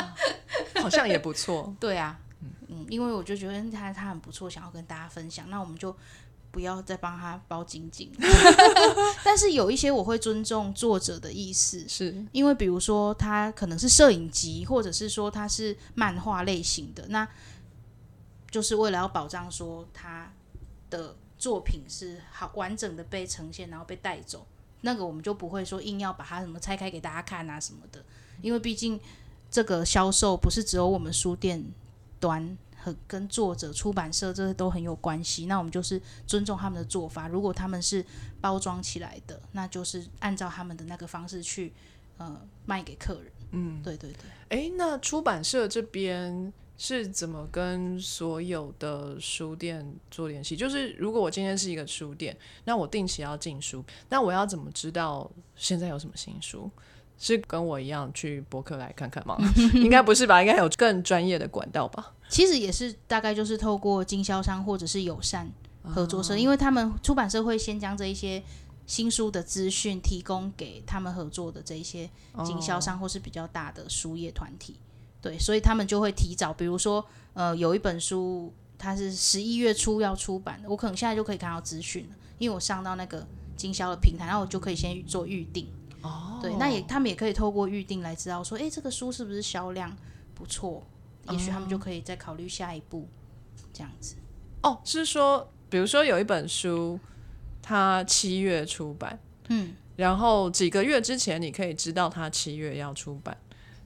[0.82, 1.74] 好像也不错。
[1.80, 2.20] 对啊，
[2.68, 5.48] 嗯，因为我就觉得它它很不错，想要跟大家分享。
[5.48, 5.96] 那我们就。
[6.50, 8.10] 不要再帮他包紧紧，
[9.22, 17.28] 但是有一些我会尊重作者的意思，是因为比如说他可能是摄影集，或者是说他是漫画类型的，那
[18.50, 20.32] 就是为了要保障说他
[20.90, 24.46] 的作品是好完整的被呈现，然后被带走，
[24.80, 28.02] 那个我们就不会说硬要把它什么拆开给大家看啊什么的，
[28.40, 28.98] 因为毕竟
[29.50, 31.64] 这个销售不是只有我们书店
[32.18, 32.56] 端。
[32.80, 35.46] 和跟作者、出版社这些都很有关系。
[35.46, 37.28] 那我们就是尊重他们的做法。
[37.28, 38.04] 如果他们是
[38.40, 41.72] 包装起来的，那就是按照他们的那个方式去
[42.16, 43.32] 呃卖给客人。
[43.50, 44.20] 嗯，对对对。
[44.50, 50.56] 哎，那出版社这边是怎么跟所有的书店做联系？
[50.56, 56.70] 就是如果我今天是一个书店，那我定期要进书，那我要怎么知道现在有什么新书？
[57.20, 59.36] 是跟我一样去博客来看看吗？
[59.74, 60.40] 应该不是吧？
[60.40, 62.14] 应该有更专业的管道吧？
[62.28, 65.50] 其实也是大概就是透过经销商或者是友善
[65.82, 68.42] 合作社，因为他们出版社会先将这一些
[68.86, 72.08] 新书的资讯提供给他们合作的这一些
[72.44, 74.76] 经销商或是比较大的书业团体，
[75.20, 85.66] 对，所以他们就会提早，比如说呃有一本书它是十一月初要出版的，我可能现在就可以看到资讯了，因为我上到那个经销的平台，然后我就可以先做预定。
[86.02, 89.94] 哦，对，那也他们也可以透过预定来知道说，哎，这个书是不是销量
[90.34, 90.86] 不错？
[91.30, 93.08] 也许他们就可以再考虑下一步，
[93.72, 94.16] 这样子。
[94.62, 96.98] 哦，是说，比如说有一本书，
[97.62, 103.36] 它七月出版，嗯，然后几个月之前你可以知道它七月要出版，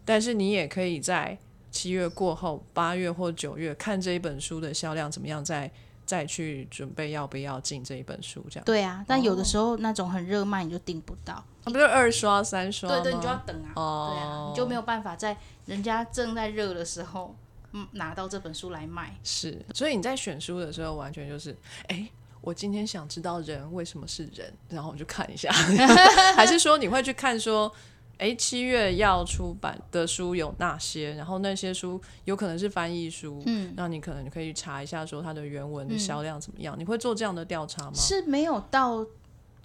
[0.05, 1.39] 但是你也可以在
[1.71, 5.71] 七月过后，八月或九月看这一本书的销量怎么样，再
[6.05, 8.65] 再去准备要不要进这一本书，这样。
[8.65, 17.35] 对啊，但有的时候那种很热卖你就订不到，啊，不是二刷三刷对对，你就要等啊，哦对啊，你就没有办法在人家正在热的时候，
[17.73, 19.17] 嗯，拿到这本书来卖。
[19.23, 21.57] 是，所以你在选书的时候，完全就是，
[21.89, 22.09] 哎，
[22.41, 25.51] 我今天想知道人为什么是人，然后我就看一下，
[26.35, 27.73] 还是说你会去看说，
[28.19, 31.15] 哎，七月要出版的书有哪些？
[31.15, 36.77] 然后那些书有可能是翻译书，嗯，那你可能可以查一下说它的原文的销量怎么样？
[36.79, 37.93] 你会做这样的调查吗？
[37.95, 39.05] 是没有到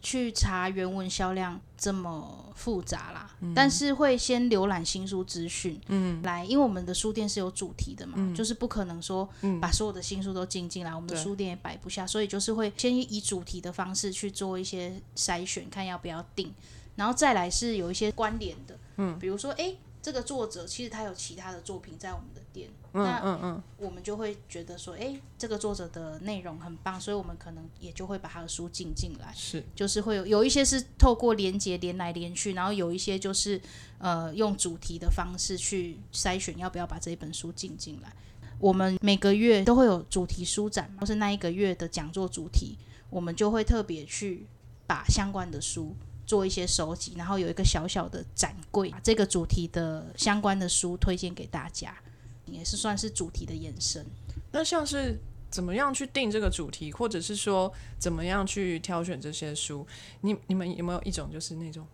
[0.07, 3.53] 去查原文销量这么复杂啦，嗯。
[3.53, 9.27] 但是会先浏览新书资讯，嗯，来，因为我们的书店是有主题的嘛，就是不可能说
[9.59, 16.53] 把所有的新书都进进来，我们书店也摆不下，所以就是会先以主题的方式去做一些筛选，看要不要定，
[16.95, 29.33] 然后再来是有一些关联的，嗯，比如说，诶，这个作者其实他有其他的作品在我们的店，嗯那嗯嗯，我们就会觉得说，诶，这个作者的内容很棒，所以我们可能也就会把他的书进进来。
[29.35, 33.61] 是就是会有有一些是透过连接连来连去，然后有一些就是
[33.97, 38.09] 呃用主题的方式去筛选要不要把这一本书进进来。
[38.59, 42.77] 我们每个月都会有主题书展，或是那一个月的讲座主题，
[43.09, 44.45] 我们就会特别去
[44.87, 45.93] 把相关的书
[46.27, 51.97] 做一些收集，然后有一个小小的展柜，把这个主题的相关的书推荐给大家，
[52.45, 54.05] 也是算是主题的延伸。
[54.51, 55.17] 那像是
[55.49, 59.87] 怎么样去定这个主题，或者是说怎么样去挑选这些书？
[60.21, 61.87] 你你们有没有一种就是那种，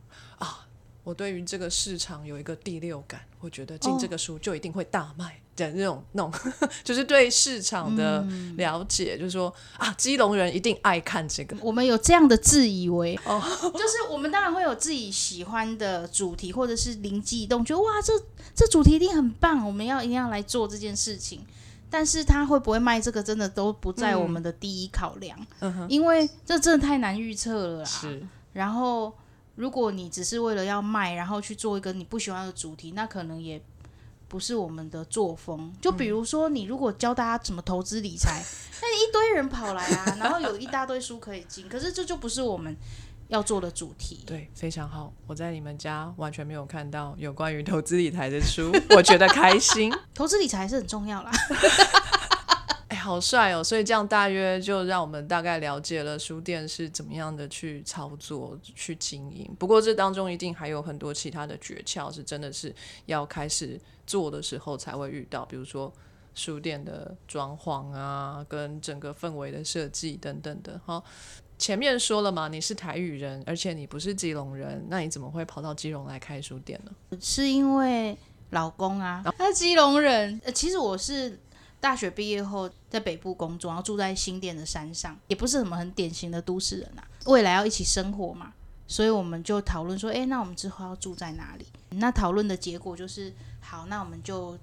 [1.04, 6.34] 我对于这个市场有一个第六感，我觉得进这个书就一定会大卖的那种那种，
[6.84, 8.26] 就是对市场的
[8.58, 11.58] 了解，就是说啊，基隆人一定爱看这个。
[11.62, 13.42] 我们有这样的自以为，哦，
[13.74, 18.14] 就是我们当然会有自己喜欢的主题，或者是灵机一动，觉得哇，这
[18.56, 21.42] 这主题一定很棒，我们要一定要来做这件事情。
[21.90, 25.38] 但是他会不会卖这个，真的都不在我们的第一考量，
[25.88, 27.86] 因为这真的太难预测了啦。
[27.86, 29.14] 是，然后，
[29.56, 33.62] 如果你只是为了要卖，然后去做一个你不喜欢的主题，那可能也
[34.28, 35.72] 不是我们的作风。
[35.80, 38.44] 就比如说，你如果教大家怎么投资理财，
[38.82, 42.76] 那你一堆人跑来啊， 然后有一大堆书可以进，可是这就不是我们
[43.28, 44.24] 要做的主题。
[44.26, 45.14] 对，非常好。
[45.28, 49.94] 我在你们家完全没有看到有关于投资理财的书，我觉得开心。
[50.16, 51.32] 投资理财是很重要啦。
[52.94, 53.64] 哎，好帅哦！
[53.64, 59.50] 所以这样大约就让我们大概了解了书店是怎么样的去操作、去经营。
[59.58, 62.74] 不过这当中一定还有很多其他的诀窍，是真的是
[63.08, 65.92] 要开始做的时候才会遇到，比如说
[66.36, 70.80] 书店的装潢啊，跟整个氛围的设计等等的。
[70.86, 71.04] 好，
[71.58, 77.18] 前面说了嘛，你是台语人，而且你不是基隆人，那你怎么会跑到基隆来开书店呢？
[77.20, 78.16] 是因为
[78.52, 80.40] 老公啊，他是基隆人。
[80.44, 81.40] 呃，其实我是
[81.84, 87.04] 大学毕业后在北部工作，然后住在新店的山上，也不是什么很典型的都市人啊。
[87.26, 88.54] 未来要一起生活嘛，
[88.88, 91.66] 所以我们就讨论说，诶，那我们之后要住在哪里？
[91.90, 94.58] 那讨论的结果就是，好，那我们就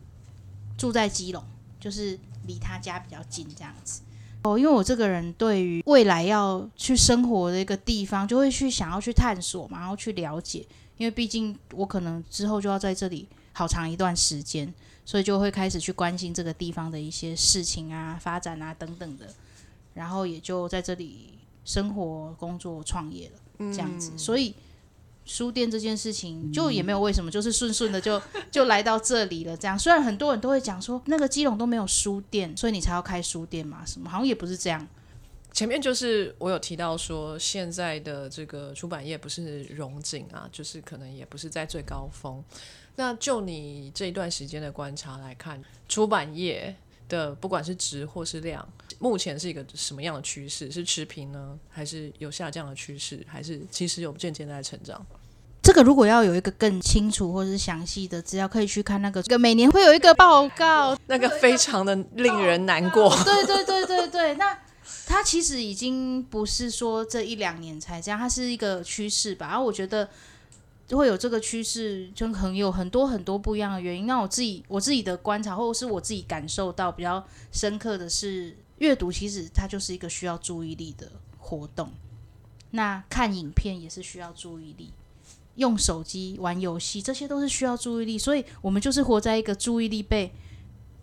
[0.78, 1.44] 住在基隆，
[1.78, 4.00] 就是离他家比较近这样子。
[4.44, 10.64] 哦，因为我这个人对于未来要去生活的一个地方，就会去想要去探索嘛，然后去了解。
[10.96, 14.72] 因为毕竟我可能之后就要在这里好长一段时间，
[15.10, 19.26] 所以就会开始去关心这个地方的一些事情啊、发展啊等等的，
[19.92, 24.12] 然后也就在这里生活、工作、创业了，这样子。
[24.16, 24.54] 所以
[25.24, 29.56] 书店这件事情就也没有为什么，就是顺顺的就就来到这里了。
[29.56, 34.86] 这样，虽然很多人都会讲说那个基隆都没有书店，所以你才要开书店嘛，什么好像也不是这样。
[35.52, 42.44] 前面就是我有提到说，现在的这个出版业不是荣景啊，就是可能也不是在最高峰。
[42.96, 46.74] 那就你这一段时间的观察来看，出版业
[47.08, 48.66] 的不管是值或是量，
[48.98, 50.70] 目前是一个什么样的趋势？
[50.70, 55.04] 是持平呢，还是有下降的趋势，还是其实有渐渐在成长？
[55.62, 63.14] 这个如果要有一个更清楚或者是详细的资料，可以去看那个，这个每年会有一个报告，那个非常的令人难过。
[63.24, 64.58] 对对对对对，那
[65.06, 69.48] 它其实已经不是说这一两年才这样，它是一个趋势吧。
[69.48, 70.08] 然后我觉得
[70.96, 74.06] 会有这个趋势，就很有很多很多不一样的原因。
[74.06, 81.90] 那我自己我自己的观察，或者是我自己感受到比较深刻的是，阅读其实它就是一个需要注意力的活动。
[82.72, 84.92] 那看影片也是需要注意力。
[85.56, 90.32] 用手机玩游戏，这些都是需要注意力，所以我们就是活在一个注意力被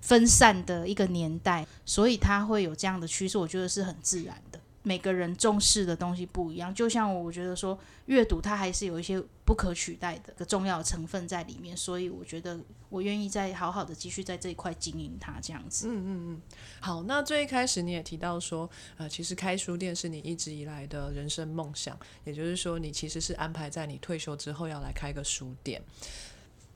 [0.01, 4.41] 分散的一个年代，所以它会有这样的趋势，我觉得是很自然。
[4.87, 15.89] 每个人重视的东西不一样，就像我觉得说，阅读它还是有一些不可取代的个重要成分在里面，所以我觉得我愿意再好好的继续在这一块经营它，这样子。
[15.89, 16.41] 嗯嗯嗯。
[16.79, 25.81] 好，那最一开始你也提到说，呃，其实开书店是你一直以来的人生梦想，也就是说，你其实是安排在你退休之后要来开个书店。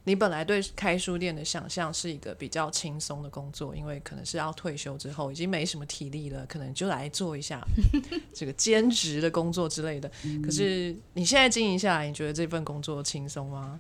[0.04, 7.62] 你本来对开书店的想象是一个比较轻松的工作，因为可能是要退休之后已经没什么体力了，可能就来做一下
[8.34, 10.12] 这个兼职的工作之类的。
[10.44, 13.80] 可是你现在经营下来，你觉得这份工作轻松吗？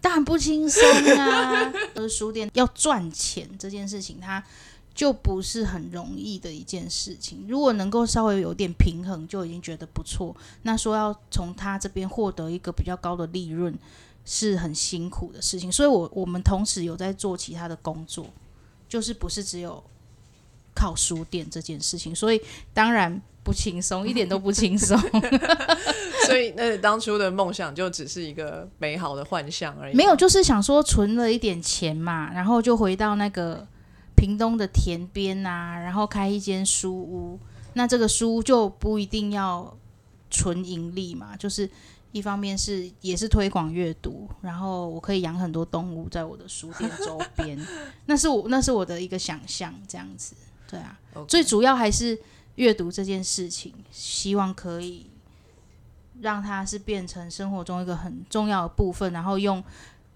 [0.00, 0.80] 当然不轻松
[1.18, 1.72] 啊！
[1.96, 4.42] 而， 书店要赚钱这件事情，它
[4.94, 7.44] 就不是很容易的一件事情。
[7.48, 10.34] 如果能够稍微有点平衡，就已经觉得不错。
[10.62, 13.76] 那说要从他这边获得一个比较高的利润。
[14.30, 18.26] 是很辛苦的事情，所以，我我们同时有在做其他的工作，
[18.86, 19.82] 就是不是只有
[20.74, 22.38] 靠书店这件事情，所以
[22.74, 25.00] 当然不轻松，一点都不轻松。
[26.28, 29.94] 所以，那当初的梦想就只是一个美好的幻想而已。
[29.96, 33.66] 没有，就是想说存了一点钱嘛，然后就回到那个
[34.14, 37.40] 屏东的田边啊，然后开一间书屋。
[37.72, 39.74] 那这个书就不一定要
[40.28, 41.70] 纯盈利嘛，就是。
[42.12, 47.58] 一方面是也是推广阅读，然后我可以养很多动物在我的书店周边，
[48.06, 50.34] 那是我那是我的一个想象，这样子，
[50.70, 52.18] 对啊，最主要还是
[52.56, 55.10] 阅读这件事情，希望可以
[56.20, 59.62] 让它是变成生活中一个很重要的部分，然后用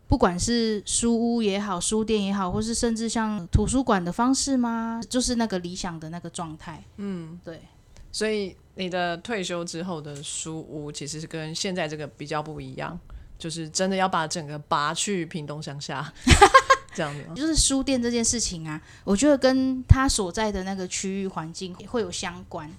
[0.09, 5.00] 不管是书屋也好，书店也好，或是甚至像图书馆的方式吗？
[5.09, 7.62] 就是那个理想的那个状态，嗯，对，
[8.12, 8.55] 所以。
[8.75, 12.98] 你的退休之后的书屋其实是跟现在这个比较不一样，
[13.38, 16.11] 就是真的要把整个拔去屏东乡下
[16.96, 17.22] 这样子。
[17.35, 22.72] 就是书店这件事情啊，我觉得跟他所在的那个区域环境会有相关。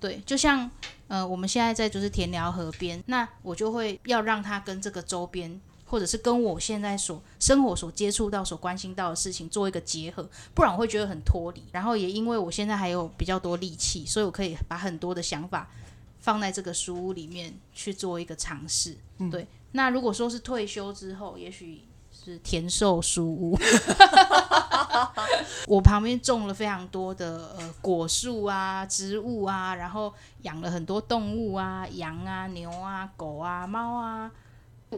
[0.00, 0.70] 对，就像
[1.08, 5.60] 呃我们现在在就是田寮河边，那我就会要让他跟这个周边。
[5.94, 11.62] 或者是跟我现在所生活所接触到、所关心到的事情做一个结合，不然我会觉得很脱离。
[11.70, 15.70] 然后也因为我现在还有比较多力气，所以我可以把很多的想法
[16.18, 18.96] 放在这个书屋里面去做一个尝试。
[19.30, 23.56] 对，那如果说是退休之后，也许是田寿书屋
[25.68, 34.28] 我旁边种了非常多的呃果树啊、植物啊，然后养了很多动物啊，羊啊、牛啊、狗啊、猫啊。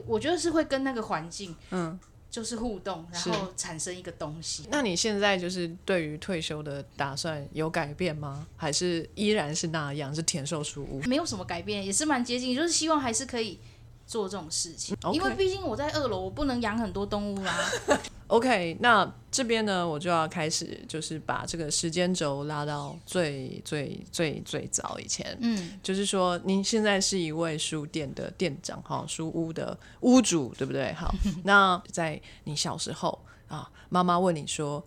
[0.06, 1.98] 我觉得是会跟那个环境，嗯，
[2.30, 4.64] 就是互动，然后产生一个东西。
[4.70, 8.46] 那你现在就是对于退休的打算有改变吗？
[8.56, 11.02] 还是依然是那样，是田寿书屋？
[11.04, 13.58] 没有什么改变，也是蛮接近，就是希望还是可以
[14.06, 14.96] 做这种事情。
[15.12, 17.54] 因为毕竟我在二楼，我不能养很多动物啊。
[18.28, 25.36] OK，那这边呢，我就要开始，就是把这个时间轴拉到最最最最早以前。
[25.40, 30.92] 嗯，就是说，您现在是一位书店的店长，哈，书屋的屋主，对不对？
[30.94, 31.14] 好，
[31.44, 33.16] 那在你小时候
[33.46, 34.84] 啊，妈妈问你说：“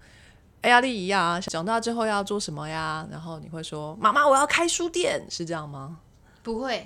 [0.60, 6.00] 哎呀，丽姨呀，长大之后要做什么呀？”然后你会说：“妈妈，我要开书店。”是这样吗？
[6.44, 6.86] 不会。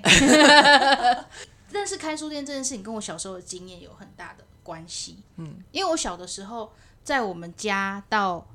[1.73, 4.45] 但是开书店这件事情跟我小时候的经验有很大的。
[4.63, 6.71] 关系，嗯，因为我小的时候
[7.03, 8.47] 在我们家到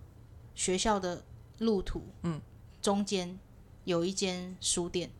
[0.54, 1.22] 学校的
[1.58, 2.40] 路途，嗯，
[2.80, 3.38] 中间
[3.84, 5.10] 有一间书店，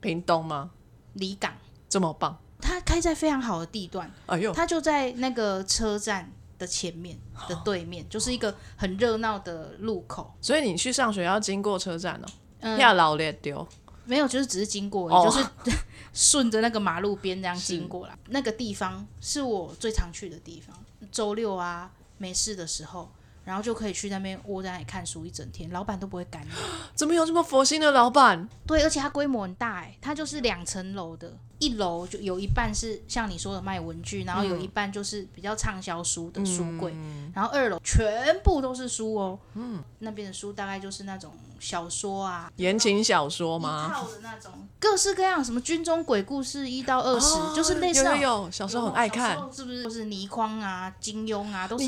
[0.00, 0.70] 屏东吗？
[1.14, 1.52] 离港
[1.88, 7.18] 这么棒，它开在非常好的地段，哎呦，它就在那个车站的前面
[7.48, 12.22] 的对面，就是一个很热闹的路口，所以你去上学要经过车站
[12.62, 13.66] 哦，要老列丢。
[14.08, 15.46] 没有，就是只是经过，就是
[16.14, 18.18] 顺着那个马路边这样经过了。
[18.28, 20.74] 那个地方是我最常去的地方。
[21.12, 23.10] 周六啊，没事的时候，
[23.44, 26.50] 然后就可以去那边窝在那里看书一整天，老板都不会赶你。
[26.94, 28.48] 怎么有这么佛心的老板？
[28.66, 36.94] 对，而且它规模很大，哎，它就是两层楼的，一楼就有一半是像你说的卖文具，然后有一半就是比较畅销书的书柜，
[37.34, 39.38] 然后二楼全部都是书哦。
[39.54, 43.90] 嗯，那边的书大概就是那种小说啊，言情小说一吗？
[43.92, 48.20] 套的那种，各式各样，什么军中鬼故事一到二十、哦就是类似有那种。
[48.20, 49.82] 有有，小时候很爱看是不是？
[49.82, 51.86] 就是倪匡啊、金庸啊，都是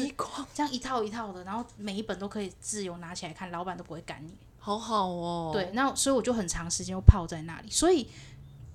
[0.52, 4.32] 这样一套一套的，然后每一本都可以自由拿起来看，老板都不会赶你。
[4.58, 5.50] 好好哦。
[5.52, 8.06] 对，那所以我就很长时间就泡在那里，所以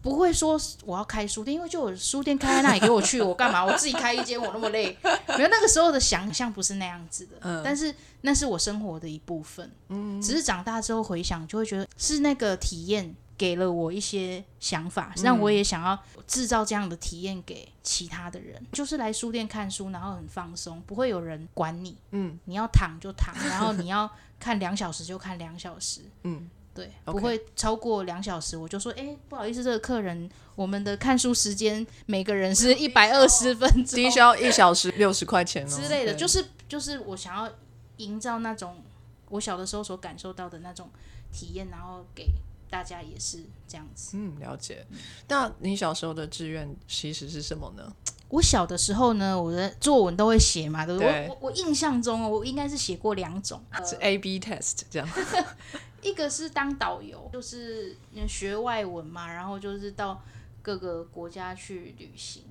[0.06, 3.66] 不会说我要开书店，因为就有书店开在那里给我去，我干嘛？
[3.66, 4.96] 我自己开一间，我那么累。
[5.30, 7.92] 没有那个时候的想象不是那样子的，嗯但是
[8.22, 9.72] 那是我生活的一部分。
[9.90, 15.98] 嗯，只是长大之后回想，就会觉得是那个体验给了我一些想法，让我也想要
[16.28, 21.98] 制造这样的体验给其他的人，就是来书店看书，然后很放松，不会有人管你。
[22.12, 24.08] 嗯，你要躺就躺，然后你要
[24.40, 26.02] 看两小时就看两小时。
[26.22, 37.50] 嗯，对不会超过两小时，我就说，哎、不好意思，这个客人，我们的看书时间每个人是一百二十分钟低消一小时六十块钱哦之类的，就是就是我想要
[37.98, 38.84] 营造那种
[39.30, 40.90] 我小的时候所感受到的那种
[41.32, 42.28] 体验，然后给
[42.70, 44.18] 大家也是这样子。
[44.18, 44.86] 嗯，了解。
[45.30, 47.94] 那你小时候的志愿其实是什么呢？
[48.30, 51.28] 我小的时候呢，我的作文都会写嘛，对不对？
[51.30, 55.08] 我我我印象中哦，我应该是写过两种，呃是 A B test 这样。
[56.02, 57.98] 一个是当导游，就是
[58.28, 60.22] 学外文嘛，然后就是到
[60.62, 62.44] 各个国家去旅行。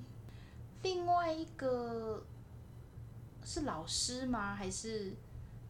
[0.81, 2.23] 另外一个
[3.43, 4.55] 是老师吗？
[4.55, 5.13] 还是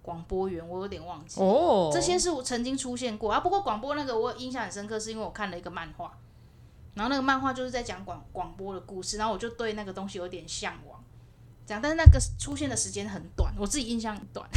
[0.02, 0.68] 广播员？
[0.68, 1.40] 我有点忘记。
[1.40, 3.40] 哦这些是我曾经出现过啊。
[3.40, 6.18] 不过广播那个我印象很深刻，是因为我看了一个漫画，
[6.96, 11.00] 然后那个漫画就是在讲广广播的故事，然后我就对那个东西有点向往。
[11.68, 14.48] 这样，但是那个出现的时间很短，我自己印象很短。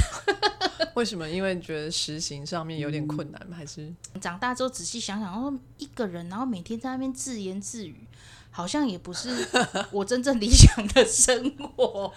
[0.95, 1.29] 为什么？
[1.29, 3.57] 因为觉得实行上面有点困难吗？
[3.57, 8.07] 还是长大之后仔细想想，哦，一个人然后每天在那边自言自语，
[8.59, 9.31] 好像也不是
[9.93, 12.13] 我真正理想的生活。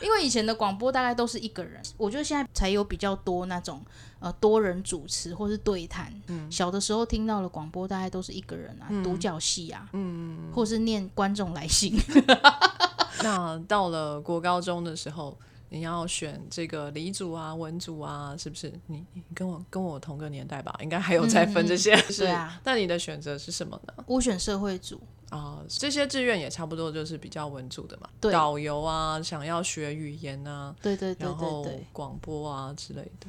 [0.00, 3.84] 因为以前的广播大概都是一个人，我觉得现在才有比较多那种
[4.20, 6.14] 呃多人主持或是对谈。
[6.28, 11.98] 嗯小的时候听到的广播大概都是一个人啊，独角戏啊，嗯，或是念观众来信。
[13.24, 15.36] 那到了国高中的时候，
[15.72, 18.70] 你要选这个黎族啊、文族啊，是不是？
[18.88, 21.96] 你你跟我跟我同个年代吧，应该还有在分这些。
[22.12, 22.60] 是啊。
[22.62, 24.04] 那你的选择是什么呢？
[24.06, 25.00] 我选社会组，
[25.30, 31.86] 啊、这些志愿也差不多就是比较文组的嘛，对导游啊，想要学语言啊，对对对然后对对。
[31.90, 33.26] 广播啊之类的。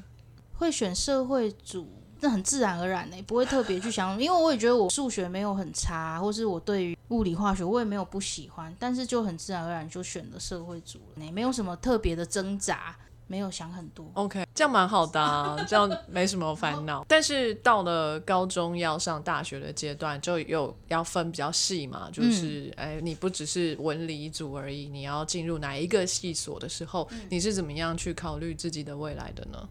[0.55, 1.87] 会选社会组，
[2.23, 12.95] 那很自然而然的、不会特别去想，因为我也觉得我数学没有很差，或是我对于物理化学我也没有不喜欢，但是就很自然而然就选了社会组了、没有什么特别的挣扎，
[13.27, 14.09] 没有想很多。
[14.13, 17.05] OK，这样蛮好的啊，这样没什么烦恼。
[17.09, 29.67] 但是到了高中要上大学的阶段，就有要分比较细嘛，就是哎、你不只是文理组而已，你要进入哪一个系所的时候，你是怎么样去考虑自己的未来的呢？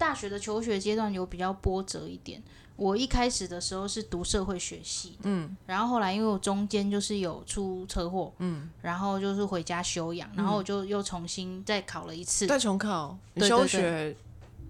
[0.00, 2.42] 大学的求学阶段有比较波折一点。
[2.76, 14.16] 我一开始的时候是读社会学系的，嗯，然后后来因为我中间就是有出车祸，嗯，然后就是回家休养，然后我就又重新再考了一次，再重考，你对对对休学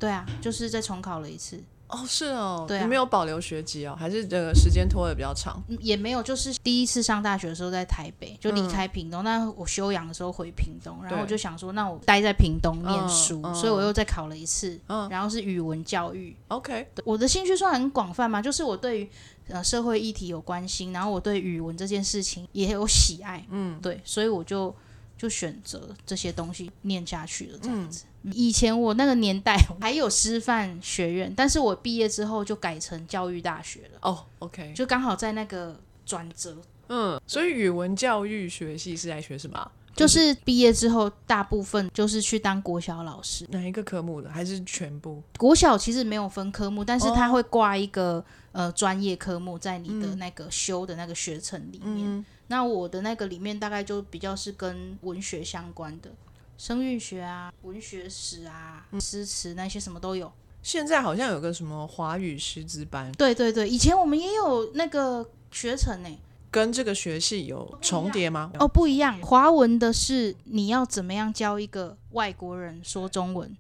[0.01, 2.83] 对啊，就是再重考了一次，哦，是哦，对啊。
[2.83, 5.63] 你没有保留学籍哦，还是这个时间拖的比较长？
[5.69, 9.23] 嗯也没有，就是第一次上大学的时候在台北，就离开屏东。
[9.25, 13.55] 那、我休养的时候回屏东，然后我就想说，那我待在屏东念嗯书，嗯。
[13.55, 15.09] 所以我又再考了一次，嗯。
[15.09, 16.37] 然后是语文教育。
[16.49, 19.09] OK，我的兴趣算很广泛嘛，就是我对于
[19.49, 24.75] 呃社会议题有关心，然后我对语文这件事情也有喜爱，嗯，对，所以我就
[25.21, 28.05] 就选择这些东西念下去了，这样子。
[28.33, 36.57] 以前我那个年代 还有师范学院，但是我毕业之后就改成教育大学了，哦，OK，就刚好在那个转折
[36.89, 39.71] 嗯，所以语文教育学系是在学什么啊？
[39.95, 43.47] 就是毕业之后，大部分就是去当国小老师。
[43.51, 44.31] 哪一个科目的？
[44.31, 45.23] 还是全部？
[45.37, 52.19] 国小其实没有分科目，但是哦它会挂一个、呃专业科目在你的嗯那个修的那个学程里面。
[52.19, 56.11] 嗯，那我的那个里面大概就比较是跟文学相关的，
[56.59, 60.31] 声韵学啊、文学史啊、嗯诗词那些什么都有。
[60.63, 66.19] 现在好像有个什么华语师资班，对对对，以前我们也有那个学程呢、
[66.51, 68.51] 跟这个学系有重叠吗？
[68.59, 69.19] 哦，不一样。
[69.23, 73.57] 华文的是你要怎么样教一个外国人说中文，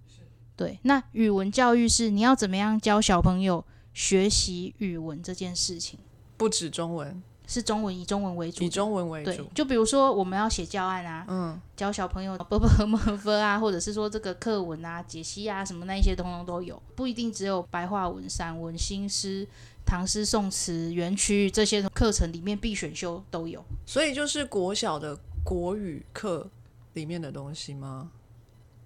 [0.54, 0.78] 对。
[0.82, 3.64] 那语文教育是你要怎么样教小朋友
[4.00, 5.98] 学习语文这件事情，
[6.38, 8.68] 不止中文，是中文以中文为主以。
[8.70, 9.46] 中文为对主，。
[9.54, 19.46] 就比如说我们要写教案啊，嗯，教小朋友啵啵么啵啊， 或者是说这个课文啊、解析啊什么那一些，通通都有，不一定只有白话文、散文、新诗、
[19.84, 23.62] 唐诗宋词园区这些课程里面必选修都有。
[23.84, 26.48] 所以就是国小的国语课
[26.94, 28.10] 里面的东西吗？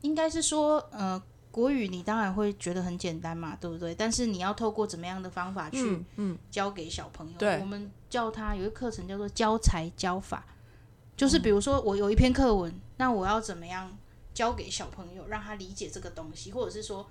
[0.01, 1.23] 应该是说，呃，
[1.55, 3.95] 国语你当然会觉得很简单嘛，对不对？
[3.95, 7.35] 但是你要透过怎么样的方法去嗯嗯，教给小朋友？
[7.39, 10.45] 对我们叫他有一个课程叫做教材教法，
[11.17, 13.97] 就是比如说我有一篇课文，那我要怎么样
[14.35, 17.09] 教给小朋友，让他理解这个东西，或者是说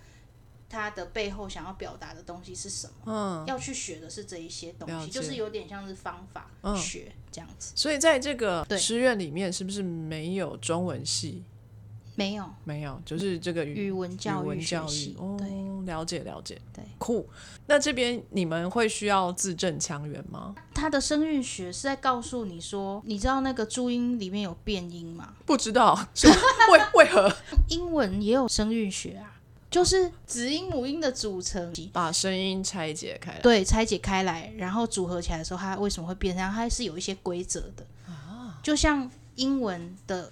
[0.68, 2.94] 他的背后想要表达的东西是什么？
[3.06, 7.72] 嗯，要去学的是这一些东西，解就是有点像是方法嗯学这样子。
[7.76, 11.46] 所以在这个对师院里面，是不是没有中文系？
[12.16, 17.28] 没有没有，就是这个语语文教语文育教育，哦对，了解了解，对酷。
[17.66, 20.54] 那这边你们会需要字正腔圆吗？
[20.74, 25.34] 他的声韵学是在告诉你说，你知道那个注音里面有变音吗？
[25.46, 26.08] 不知道，
[26.72, 27.32] 为为何
[27.70, 29.40] 英文也有声韵学啊，
[29.72, 33.40] 就是子音母音的组成，把声音拆解开来？
[33.40, 36.54] 对，拆解开来，然后组合起来的时候，它为什么会变成这样？
[36.54, 37.86] 它是有一些规则的。
[38.62, 40.32] 就像英文的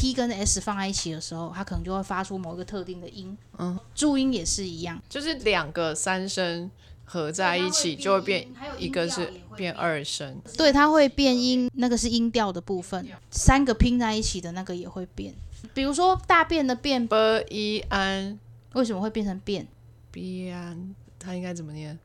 [0.00, 3.36] T 跟 S 放在一起的时候，它可能就会发出某一个特定的音。
[3.58, 6.70] 嗯，注音也是一样，就是两个三声
[7.04, 10.40] 合在一起就会变，还有一个是变二声。
[10.56, 15.34] 对，它会变音，那个是音调的部分，三个拼在一起的那个也会变。
[15.74, 17.14] 比如说大便的便，b
[17.50, 18.38] i an
[18.72, 19.68] 为什么会变成便
[20.10, 21.98] ？b an，它应该怎么念？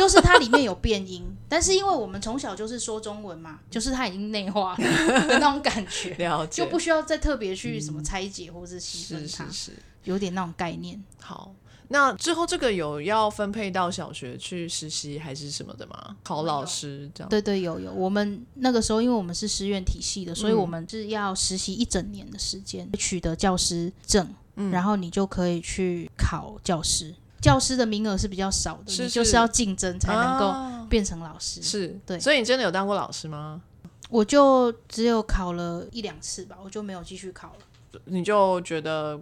[0.00, 9.72] 就是它里面有变音，但是因为我们从小就是说中文嘛， 就是它已经内化了的那种感觉， 了解，就不需要再特别去什么拆解或是细是分它，是是。
[10.04, 10.98] 有点那种概念。
[11.20, 11.54] 好，
[11.88, 16.16] 那之后这个有要分配到小学去实习还是什么的吗？
[16.24, 17.28] 考老师这样？
[17.28, 24.26] 对对，有有，我们那个时候因为我们是师院体系的，所以嗯我们是要实习一整年的时间，取得教师证，
[24.56, 27.14] 嗯然后你就可以去考教师。
[27.40, 31.62] 教师的名额是比较少的，是你就是是要竞争才能够啊变成老师。
[31.62, 33.60] 是，对所以你真的有当过老师吗？
[34.08, 39.20] 我就只有考了一两次吧，我就没有继续考了，你就觉得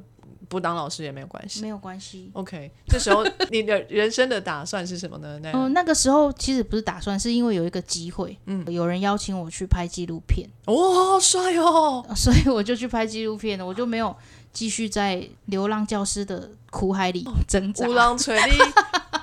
[0.49, 2.31] 不当老师也没有关系没有关系。
[2.33, 5.39] ？OK，这时候 你的人生的打算是什么呢？
[5.43, 12.03] 那、嗯、那个时候其实不是打算，是因为有一个机会，嗯有人邀请我去拍纪录片，哦、好帅哦！
[12.09, 14.17] 呃所以我就去拍纪录片了，我就没有
[14.53, 17.93] 继续在流浪教师的苦海里挣扎乌。
[17.93, 18.59] 浪锤力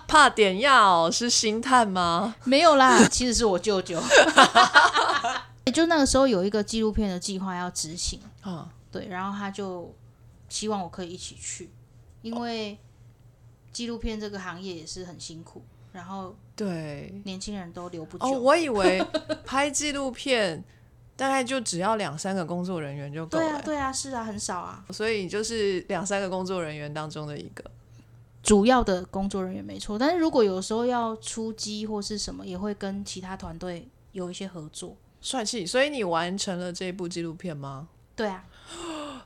[0.08, 2.36] 怕点药是星探吗？
[2.46, 4.02] 没有啦，其实是我舅舅。
[5.66, 9.94] 也 就那个时候有一个纪录片的计划要执行，啊，对，然后他就
[10.48, 11.70] 希望我可以一起去，
[12.22, 12.78] 因为
[13.74, 15.62] 纪录片这个行业也是很辛苦，
[15.92, 17.14] 然后对。
[17.26, 18.26] 年轻人都留不久。
[18.26, 19.06] 哦，我以为
[19.44, 20.64] 拍纪录片
[21.16, 24.84] 大概就只要两三个工作人员就够了、对啊，对啊，是啊，很少啊。
[24.92, 27.64] 所以就是两三个工作人员当中的一个。
[28.44, 34.96] 主要的工作人员没错，但是如果有时候要出击或是什么，也会跟其他团队有一些合作。
[35.20, 37.88] 帅气，所以你完成了这部纪录片吗？
[38.16, 38.46] 对啊，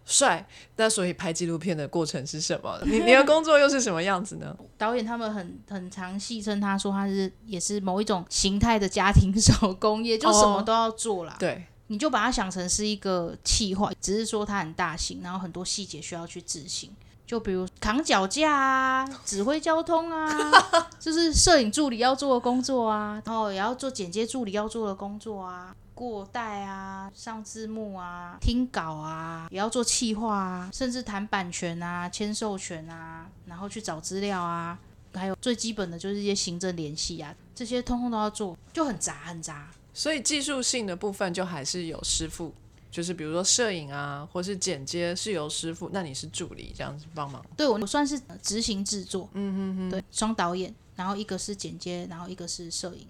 [0.06, 2.80] 帅，那所以拍纪录片的过程是什么？
[2.86, 4.56] 你你的工作又是什么样子呢？
[4.80, 11.36] 导演他们很很常戏称他说他是也是某一种形态的家庭手工业，就什么都要做啦。
[11.38, 16.92] 对，你就把它想成是一个企划，只是说它很大型，然后很多细节需要去执行。
[17.26, 20.28] 就比如扛脚架啊，指挥交通啊，
[21.00, 34.80] 就是摄影助理要做的工作啊，然后也要做剪接助理要做的工作啊，过带啊，上字幕啊，听稿啊，也要做企划啊，甚至谈版权啊、签授权啊，然后去找资料啊，
[35.14, 39.68] 还有最基本的就是一些行政联系啊，这些通通都要做，就很杂很杂。
[39.94, 42.54] 所以技术性的部分就还是有师傅，
[42.90, 47.46] 就是比如说摄影啊，或是剪接是由师傅，那你是助理这样子帮忙。
[47.58, 53.08] 对我算是呃执行制作，嗯嗯嗯，对，双导演，然后一个是剪接，然后一个是摄影，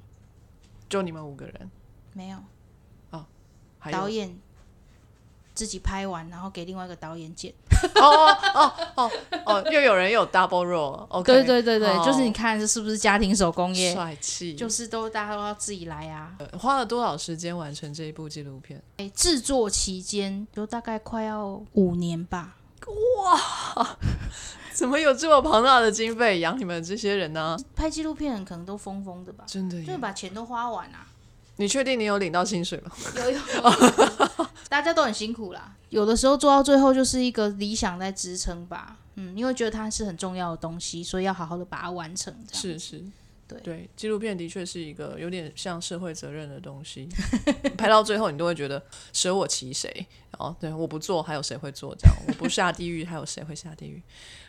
[0.88, 1.72] 就你们五个人，
[2.14, 2.38] 没有。
[3.82, 3.98] 还有？
[3.98, 4.38] 导演
[5.60, 7.54] 自己拍完，然后给另外一个导演剪。
[7.96, 9.12] 哦哦哦哦
[9.46, 13.94] 哦， 又有人有 double role，OK，、对对对对，好就是你看这是不是家庭手工业？
[13.94, 16.32] 帅气，就是都大家都要自己来啊。
[16.38, 18.82] 呃花了多少时间完成这一部纪录片？
[18.96, 22.56] 哎，制作期间就大概快要五年吧。
[23.18, 23.98] 哇
[24.74, 27.58] 怎么有这么庞大的经费养你们这些人呢？
[27.76, 31.06] 拍纪录片可能都疯疯的吧，真的耶，就是把钱都花完啊。
[31.60, 32.92] 你确定你有领到薪水吗？
[33.18, 33.38] 有有，
[34.70, 35.76] 大家都很辛苦啦。
[35.90, 42.34] 有的时候做到最后就是一个理想在支撑吧，嗯，因为觉得它是很重要的东西，所以要好好的把它完成。
[42.48, 43.04] 这样是是，
[43.46, 47.10] 对对，纪录片的确是一个有点像社会责任的东西，
[47.78, 48.82] 拍到最后你都会觉得
[49.12, 50.08] 舍我其谁？
[50.38, 51.94] 哦，对，我不做，还有谁会做？
[52.00, 54.02] 这样，我不下地狱，还有谁会下地狱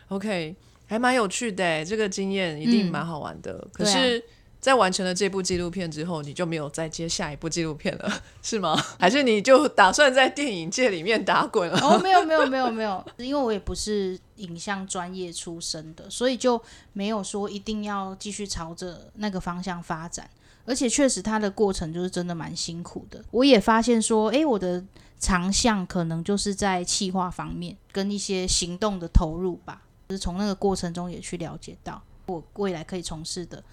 [0.07, 0.55] ？OK，
[0.85, 3.67] 还蛮有趣的，这个经验一定嗯蛮好玩的。
[3.73, 4.23] 可是
[4.61, 8.79] 在完成了这部纪录片之后，你就没有再接下一部纪录片了， 是吗？
[8.97, 11.79] 还是你就打算在电影界里面打滚了？
[11.81, 16.61] 哦，没有没有没有没有，因为我也不是影像专业出身的，所以就
[16.93, 20.29] 没有说一定要继续朝着那个方向发展。
[20.63, 23.25] 而且确实，它的过程就是真的蛮辛苦的。
[23.31, 24.81] 我也发现说，诶，我的
[25.19, 29.81] 长项可能就是在企划方面跟一些行动的投入吧。
[30.07, 33.63] 就是从那个过程中也去了解到我未来可以从事的。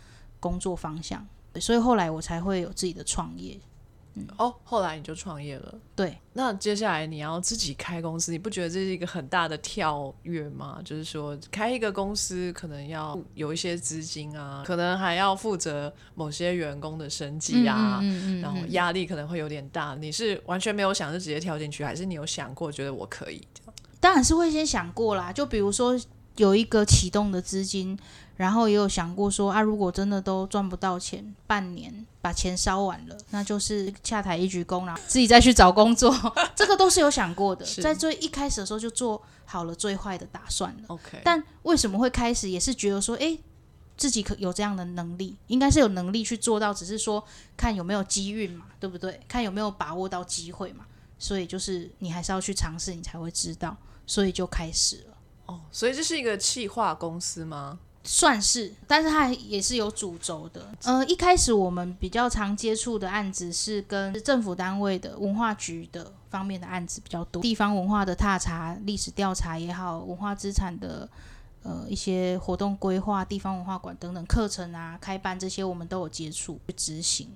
[0.41, 1.27] 工作方向，
[1.61, 3.59] 所以后来我才会有自己的创业。
[4.15, 5.75] 嗯，哦，后来你就创业了。
[5.95, 10.81] 对，那接下来你要自己开公司，你不觉得这是一个很大的跳跃吗？
[10.85, 18.01] 就是说，开一个公司可能要有一些资金啊，可能还要负责某些员工的生计啊，
[18.43, 19.95] 然后压力可能会有点大。
[20.01, 23.47] 你是完全没有想就直接跳进去，还是你有想过，觉得我可以？
[24.01, 25.33] 当然是会先想过啦。
[25.33, 26.01] 就比如说
[26.37, 27.97] 有一个启动的资金。
[28.39, 36.15] 然后也有想过说啊，如果真的都赚不到钱，半年把钱烧完了，那就是下台一鞠躬然后，自己再去找工作，
[36.57, 37.67] 这个都是有想过的。
[37.83, 40.85] 在最一开始的时候就做好了最坏的打算了。
[40.87, 43.37] OK，但为什么会开始也是觉得说，哎，
[43.97, 47.23] 自己可有这样的能力，应该是有能力去做到，只是说
[47.57, 49.21] 看有没有机运嘛，对不对？
[49.27, 50.87] 看有没有把握到机会嘛。
[51.19, 53.77] 所以就是你还是要去尝试，你才会知道。
[54.07, 55.17] 所以就开始了。
[55.47, 57.81] 哦，所以这是一个企划公司吗？
[58.05, 60.67] 算是，但是它也是有主轴的。
[60.85, 71.09] 呃，一开始我们比较常接触的案子是跟政府单位的文化局的方面的案子比较多，地方文化的踏查、历史调查也好，文化资产的
[71.63, 77.29] 呃一些活动规划、地方文化馆等等课程啊开办这些，我们都有接触去执行。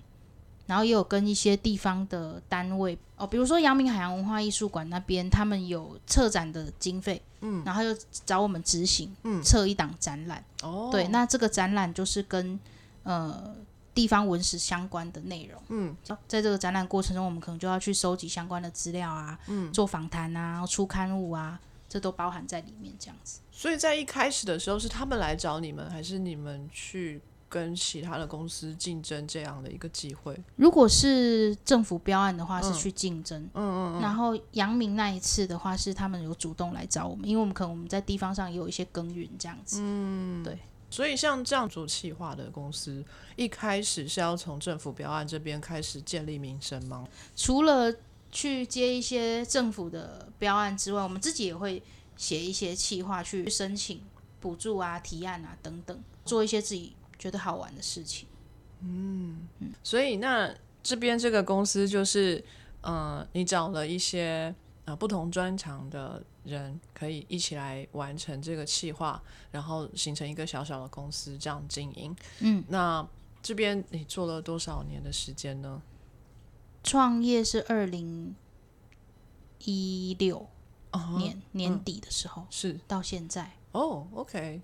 [0.66, 7.94] 然后也有跟一些地方的单位哦，比如说阳明海洋文化艺术馆那边，他们有策展的经费，嗯，然后又
[8.24, 12.58] 找我们执行，嗯，策一档展览，哦，对，那这个展览就是跟
[13.02, 13.54] 呃
[13.92, 15.96] 地方文史相关的内容，嗯，
[16.26, 23.40] 在这个展览过程中，我们可能就要去收集相关的资料啊，嗯，做访谈啊，出刊物啊，这都包含在里面，这样子。
[23.50, 27.20] 所以在一开始的时候，是他们来找你们，还是你们去？
[27.52, 33.42] 跟其他的公司竞争这样的一个机会，如果是政府标案的话，是去竞争。
[33.52, 39.80] 嗯嗯然后杨明那一次的话，是他们有主动来找我们，因为我们可能我们在地方上也有一些耕耘这样子。
[39.82, 40.58] 嗯，对。
[40.88, 43.04] 所以像这样做企划的公司，
[43.36, 47.06] 一开始是要从政府标案这边开始建立名声吗？
[47.36, 47.94] 除了
[48.30, 51.82] 去接一些政府的标案之外，我们自己也会
[52.16, 54.00] 写一些企划去申请
[54.40, 56.94] 补助啊、提案啊等等，做一些自己。
[57.22, 58.26] 觉得好玩的事情，
[58.80, 60.52] 嗯嗯，所以那
[60.82, 62.44] 这边这个公司就是，
[62.80, 64.52] 呃，你找了一些
[64.86, 72.16] 呃不同专长的人，可以一起来完成这个企划，然后形成一个小小的公司这样经营。
[72.40, 73.06] 嗯，那
[73.40, 75.80] 这边你做了多少年的时间呢？
[76.82, 78.34] 创业是二零
[79.60, 80.48] 一六
[81.16, 84.60] 年年底的时候，是到现在哦，OK。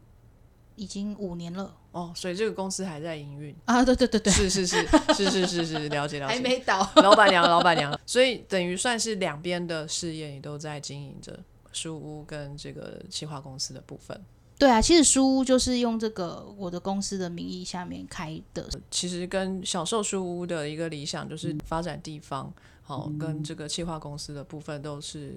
[0.79, 3.85] 已经五年了哦，所以这个公司还在营运啊？
[3.85, 6.89] 对对对对，是是是是是是是，了解了解， 还没倒。
[6.97, 11.39] 老板娘，老板娘，所以等于算是两边的事业，你都在经营着
[11.72, 14.18] 书屋跟这个企划公司的部分。
[14.57, 18.66] 对啊，其实书屋就是用这个我的公司的名义下面开的。
[18.91, 22.53] 其实跟小售书屋的一个理想就是发展地方，
[22.83, 25.37] 好，跟这个企划公司的部分都是。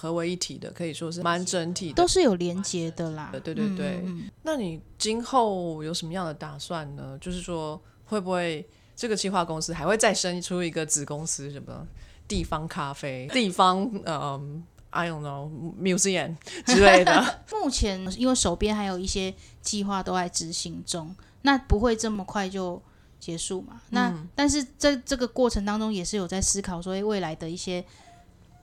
[0.00, 3.30] 合为一体的，可以说是蛮整体的，都是有连接的啦。
[3.32, 4.00] 对对对，
[4.44, 7.18] 那你今后有什么样的打算呢？
[7.20, 11.84] 就是说，会不会这个计划公司还会再生出一个子公司，什么
[12.28, 17.40] 地方咖啡、 地方嗯，I don't know museum 之类的？
[17.50, 22.80] 目前因为手边还有一些计划都在执行中，那不会这么快就
[23.18, 23.80] 结束嘛？
[23.90, 27.84] 那但是在这个过程当中，也是有在思考说未来的一些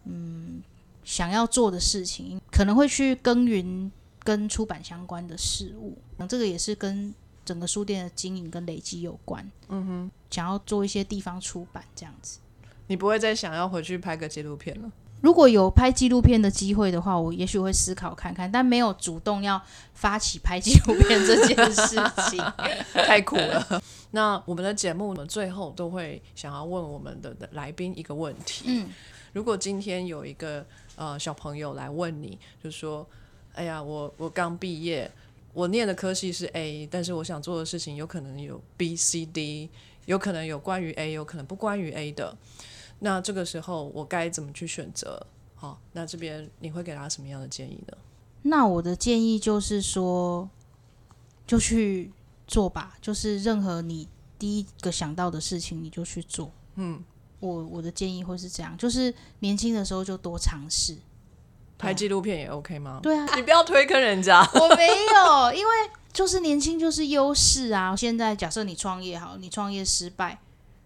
[0.05, 0.63] 嗯。
[1.05, 3.89] 想要做的事情，可能会去耕耘
[4.23, 5.97] 跟出版相关的事物，
[6.27, 7.13] 这个也是跟
[7.45, 9.49] 整个书店的经营跟累积有关。
[9.69, 12.39] 嗯哼，想要做一些地方出版这样子。
[12.87, 14.91] 你不会再想要回去拍个纪录片了？
[15.21, 19.59] 如果有拍纪录片的机会的话，我也许会思考看看，但没有主动要
[19.93, 21.95] 发起拍纪录片这件事
[22.29, 22.43] 情，
[22.93, 23.81] 太苦了。
[24.11, 28.89] 那我们的节目我们，最后都会想要问我们的来宾一个问题：嗯，
[29.33, 30.65] 如果今天有一个
[30.95, 33.05] 呃，小朋友来问你，就说
[33.53, 35.11] ：“哎呀，我我刚毕业，
[35.53, 39.69] 我念的科系是 A，但是我想做的事情有可能有 B、C、D，
[40.05, 42.37] 有可能有关于 A，有可能不关于 A 的。
[42.99, 45.25] 那这个时候我该怎么去选择？
[45.55, 47.97] 好，那这边你会给他什么样的建议呢？
[48.43, 50.49] 那我的建议就是说，
[51.47, 52.11] 就去
[52.47, 56.51] 做吧，就是任何你第一个想到的事情你就去做。
[56.75, 57.03] 嗯，
[57.39, 60.95] 我我的建议会是这样，就是年轻的时候就多尝试。
[61.77, 62.99] 拍纪录片也 OK 吗？
[63.03, 64.39] 对啊，你不要推坑人家。
[64.55, 65.71] 我没有，因为
[66.13, 67.93] 就是年轻就是优势啊。
[67.93, 70.39] 现在假设你创业好，你创业失败，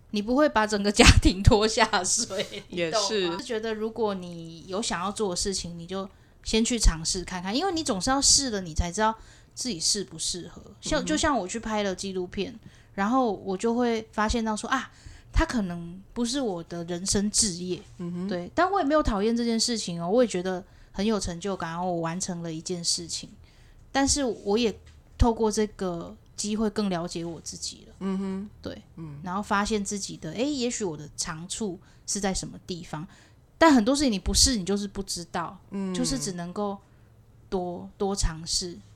[0.10, 2.64] 你不会把整个家庭拖下水。
[2.70, 6.10] 也是，是觉得如果你有想要做的事情，你就
[6.44, 9.14] 先去尝试看看，因为你总是要试了，你才知道
[9.54, 10.60] 自己适不适合。
[10.82, 12.60] 像就像我去拍了纪录片，
[12.96, 14.92] 然后我就会发现到说啊，
[15.32, 17.82] 他可能不是我的人生志业。
[17.98, 20.64] 嗯哼，对，但我也没有讨厌这件事情哦，我也觉得。
[20.92, 23.30] 很有成就感，然后我完成了一件事情，
[23.90, 24.76] 但是我也
[25.18, 27.96] 透过这个机会更了解我自己了。
[28.00, 33.08] 嗯哼，对，嗯，然后发现自己的，哎，也许我的长处是在什么地方，
[33.58, 36.78] 但很多事情你不是，你就是不知道，嗯，就是只能够
[37.50, 38.89] 多多尝试啊。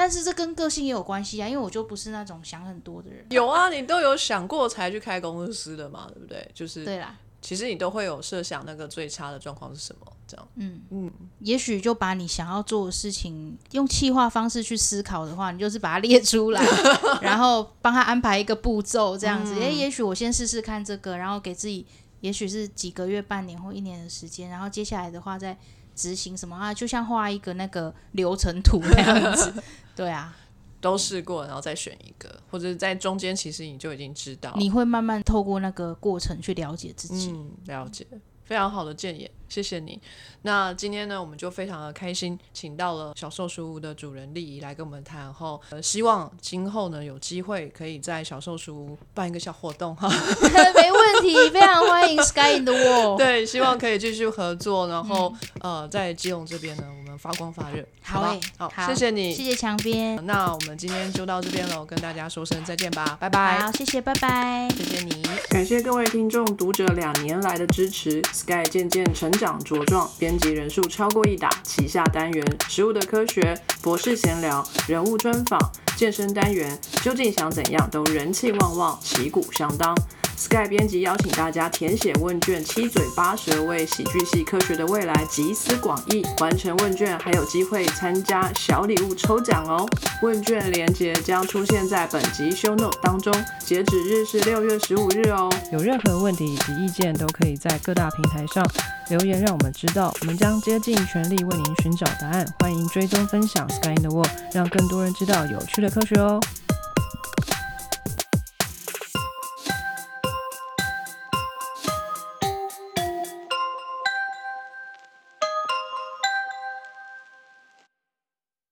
[0.00, 3.26] 但是这跟个性也有关系啊，因为我就不是那种想很多的人。
[3.28, 6.50] 有啊，你都有想过才去开公司的嘛，对不对？
[6.54, 7.18] 就是对啦。
[7.42, 10.48] 其实你都会有设想那个最差的状况是什么，这样。
[10.54, 16.64] 嗯嗯，也许就把你想要做的事情用气化方式去思考的话，你就是把它列出来，
[17.20, 19.52] 然后帮他安排一个步骤，这样子。
[19.60, 21.86] 哎，也许我先试试看这个，然后给自己，
[22.22, 25.58] 也许是几个月、半年或一年的时间，然后接下来的话再
[26.00, 26.72] 执行什么啊？
[26.72, 29.52] 就像画一个那个流程图那样子。
[29.94, 30.34] 对啊。
[30.80, 34.54] 都试过，然后再选一个，或者在中间，其实你就已经知道。
[34.56, 37.32] 你会慢慢透过那个过程去了解自己。
[37.32, 38.06] 嗯，了解，
[38.44, 40.00] 非常好的建议，谢谢你。
[40.42, 45.30] 那今天呢，我们就非常的开心，请到了小寿书屋的主人丽仪来跟我们谈。
[45.34, 50.08] 后，呃，希望今后呢有机会可以在小寿书屋办一个小活动哈。
[50.74, 53.18] 没问题，非常欢迎 Sky in the Wall。
[53.18, 54.88] 对，希望可以继续合作。
[54.88, 56.84] 然后，呃，在基隆这边呢。
[56.96, 60.24] 我们发光发热，好诶，好，谢谢你，谢谢墙边。
[60.26, 63.58] 那我们今天就到这边了，跟大家说声再见吧，拜拜。
[63.58, 68.22] 好，谢谢，拜拜，谢谢你，感谢各位听众读者两年来的支持。
[68.32, 75.58] Sky 渐渐成长茁壮，编辑人数超过一打，旗下单元食物的科学、博士闲聊、人物专访、
[75.96, 79.96] 健身单元，究竟想怎样都人气旺旺，旗鼓相当。
[80.40, 86.24] Sky 编辑邀请大家填写问卷，七嘴八舌为喜剧系科学的未来集思广益。
[86.38, 89.86] 完成问卷还有机会参加小礼物抽奖哦！
[90.22, 95.52] 问卷链接将出现在本集 Show Note 当中，截止日是六月十五日哦。
[95.72, 98.66] 有任何问题以及意见都可以在各大平台上
[99.10, 102.46] 留言，让我们知道，我们将竭尽全力为您寻找答案。
[102.60, 106.40] 欢迎追踪分享 Sky in the World，让更多人知道有趣的科学哦。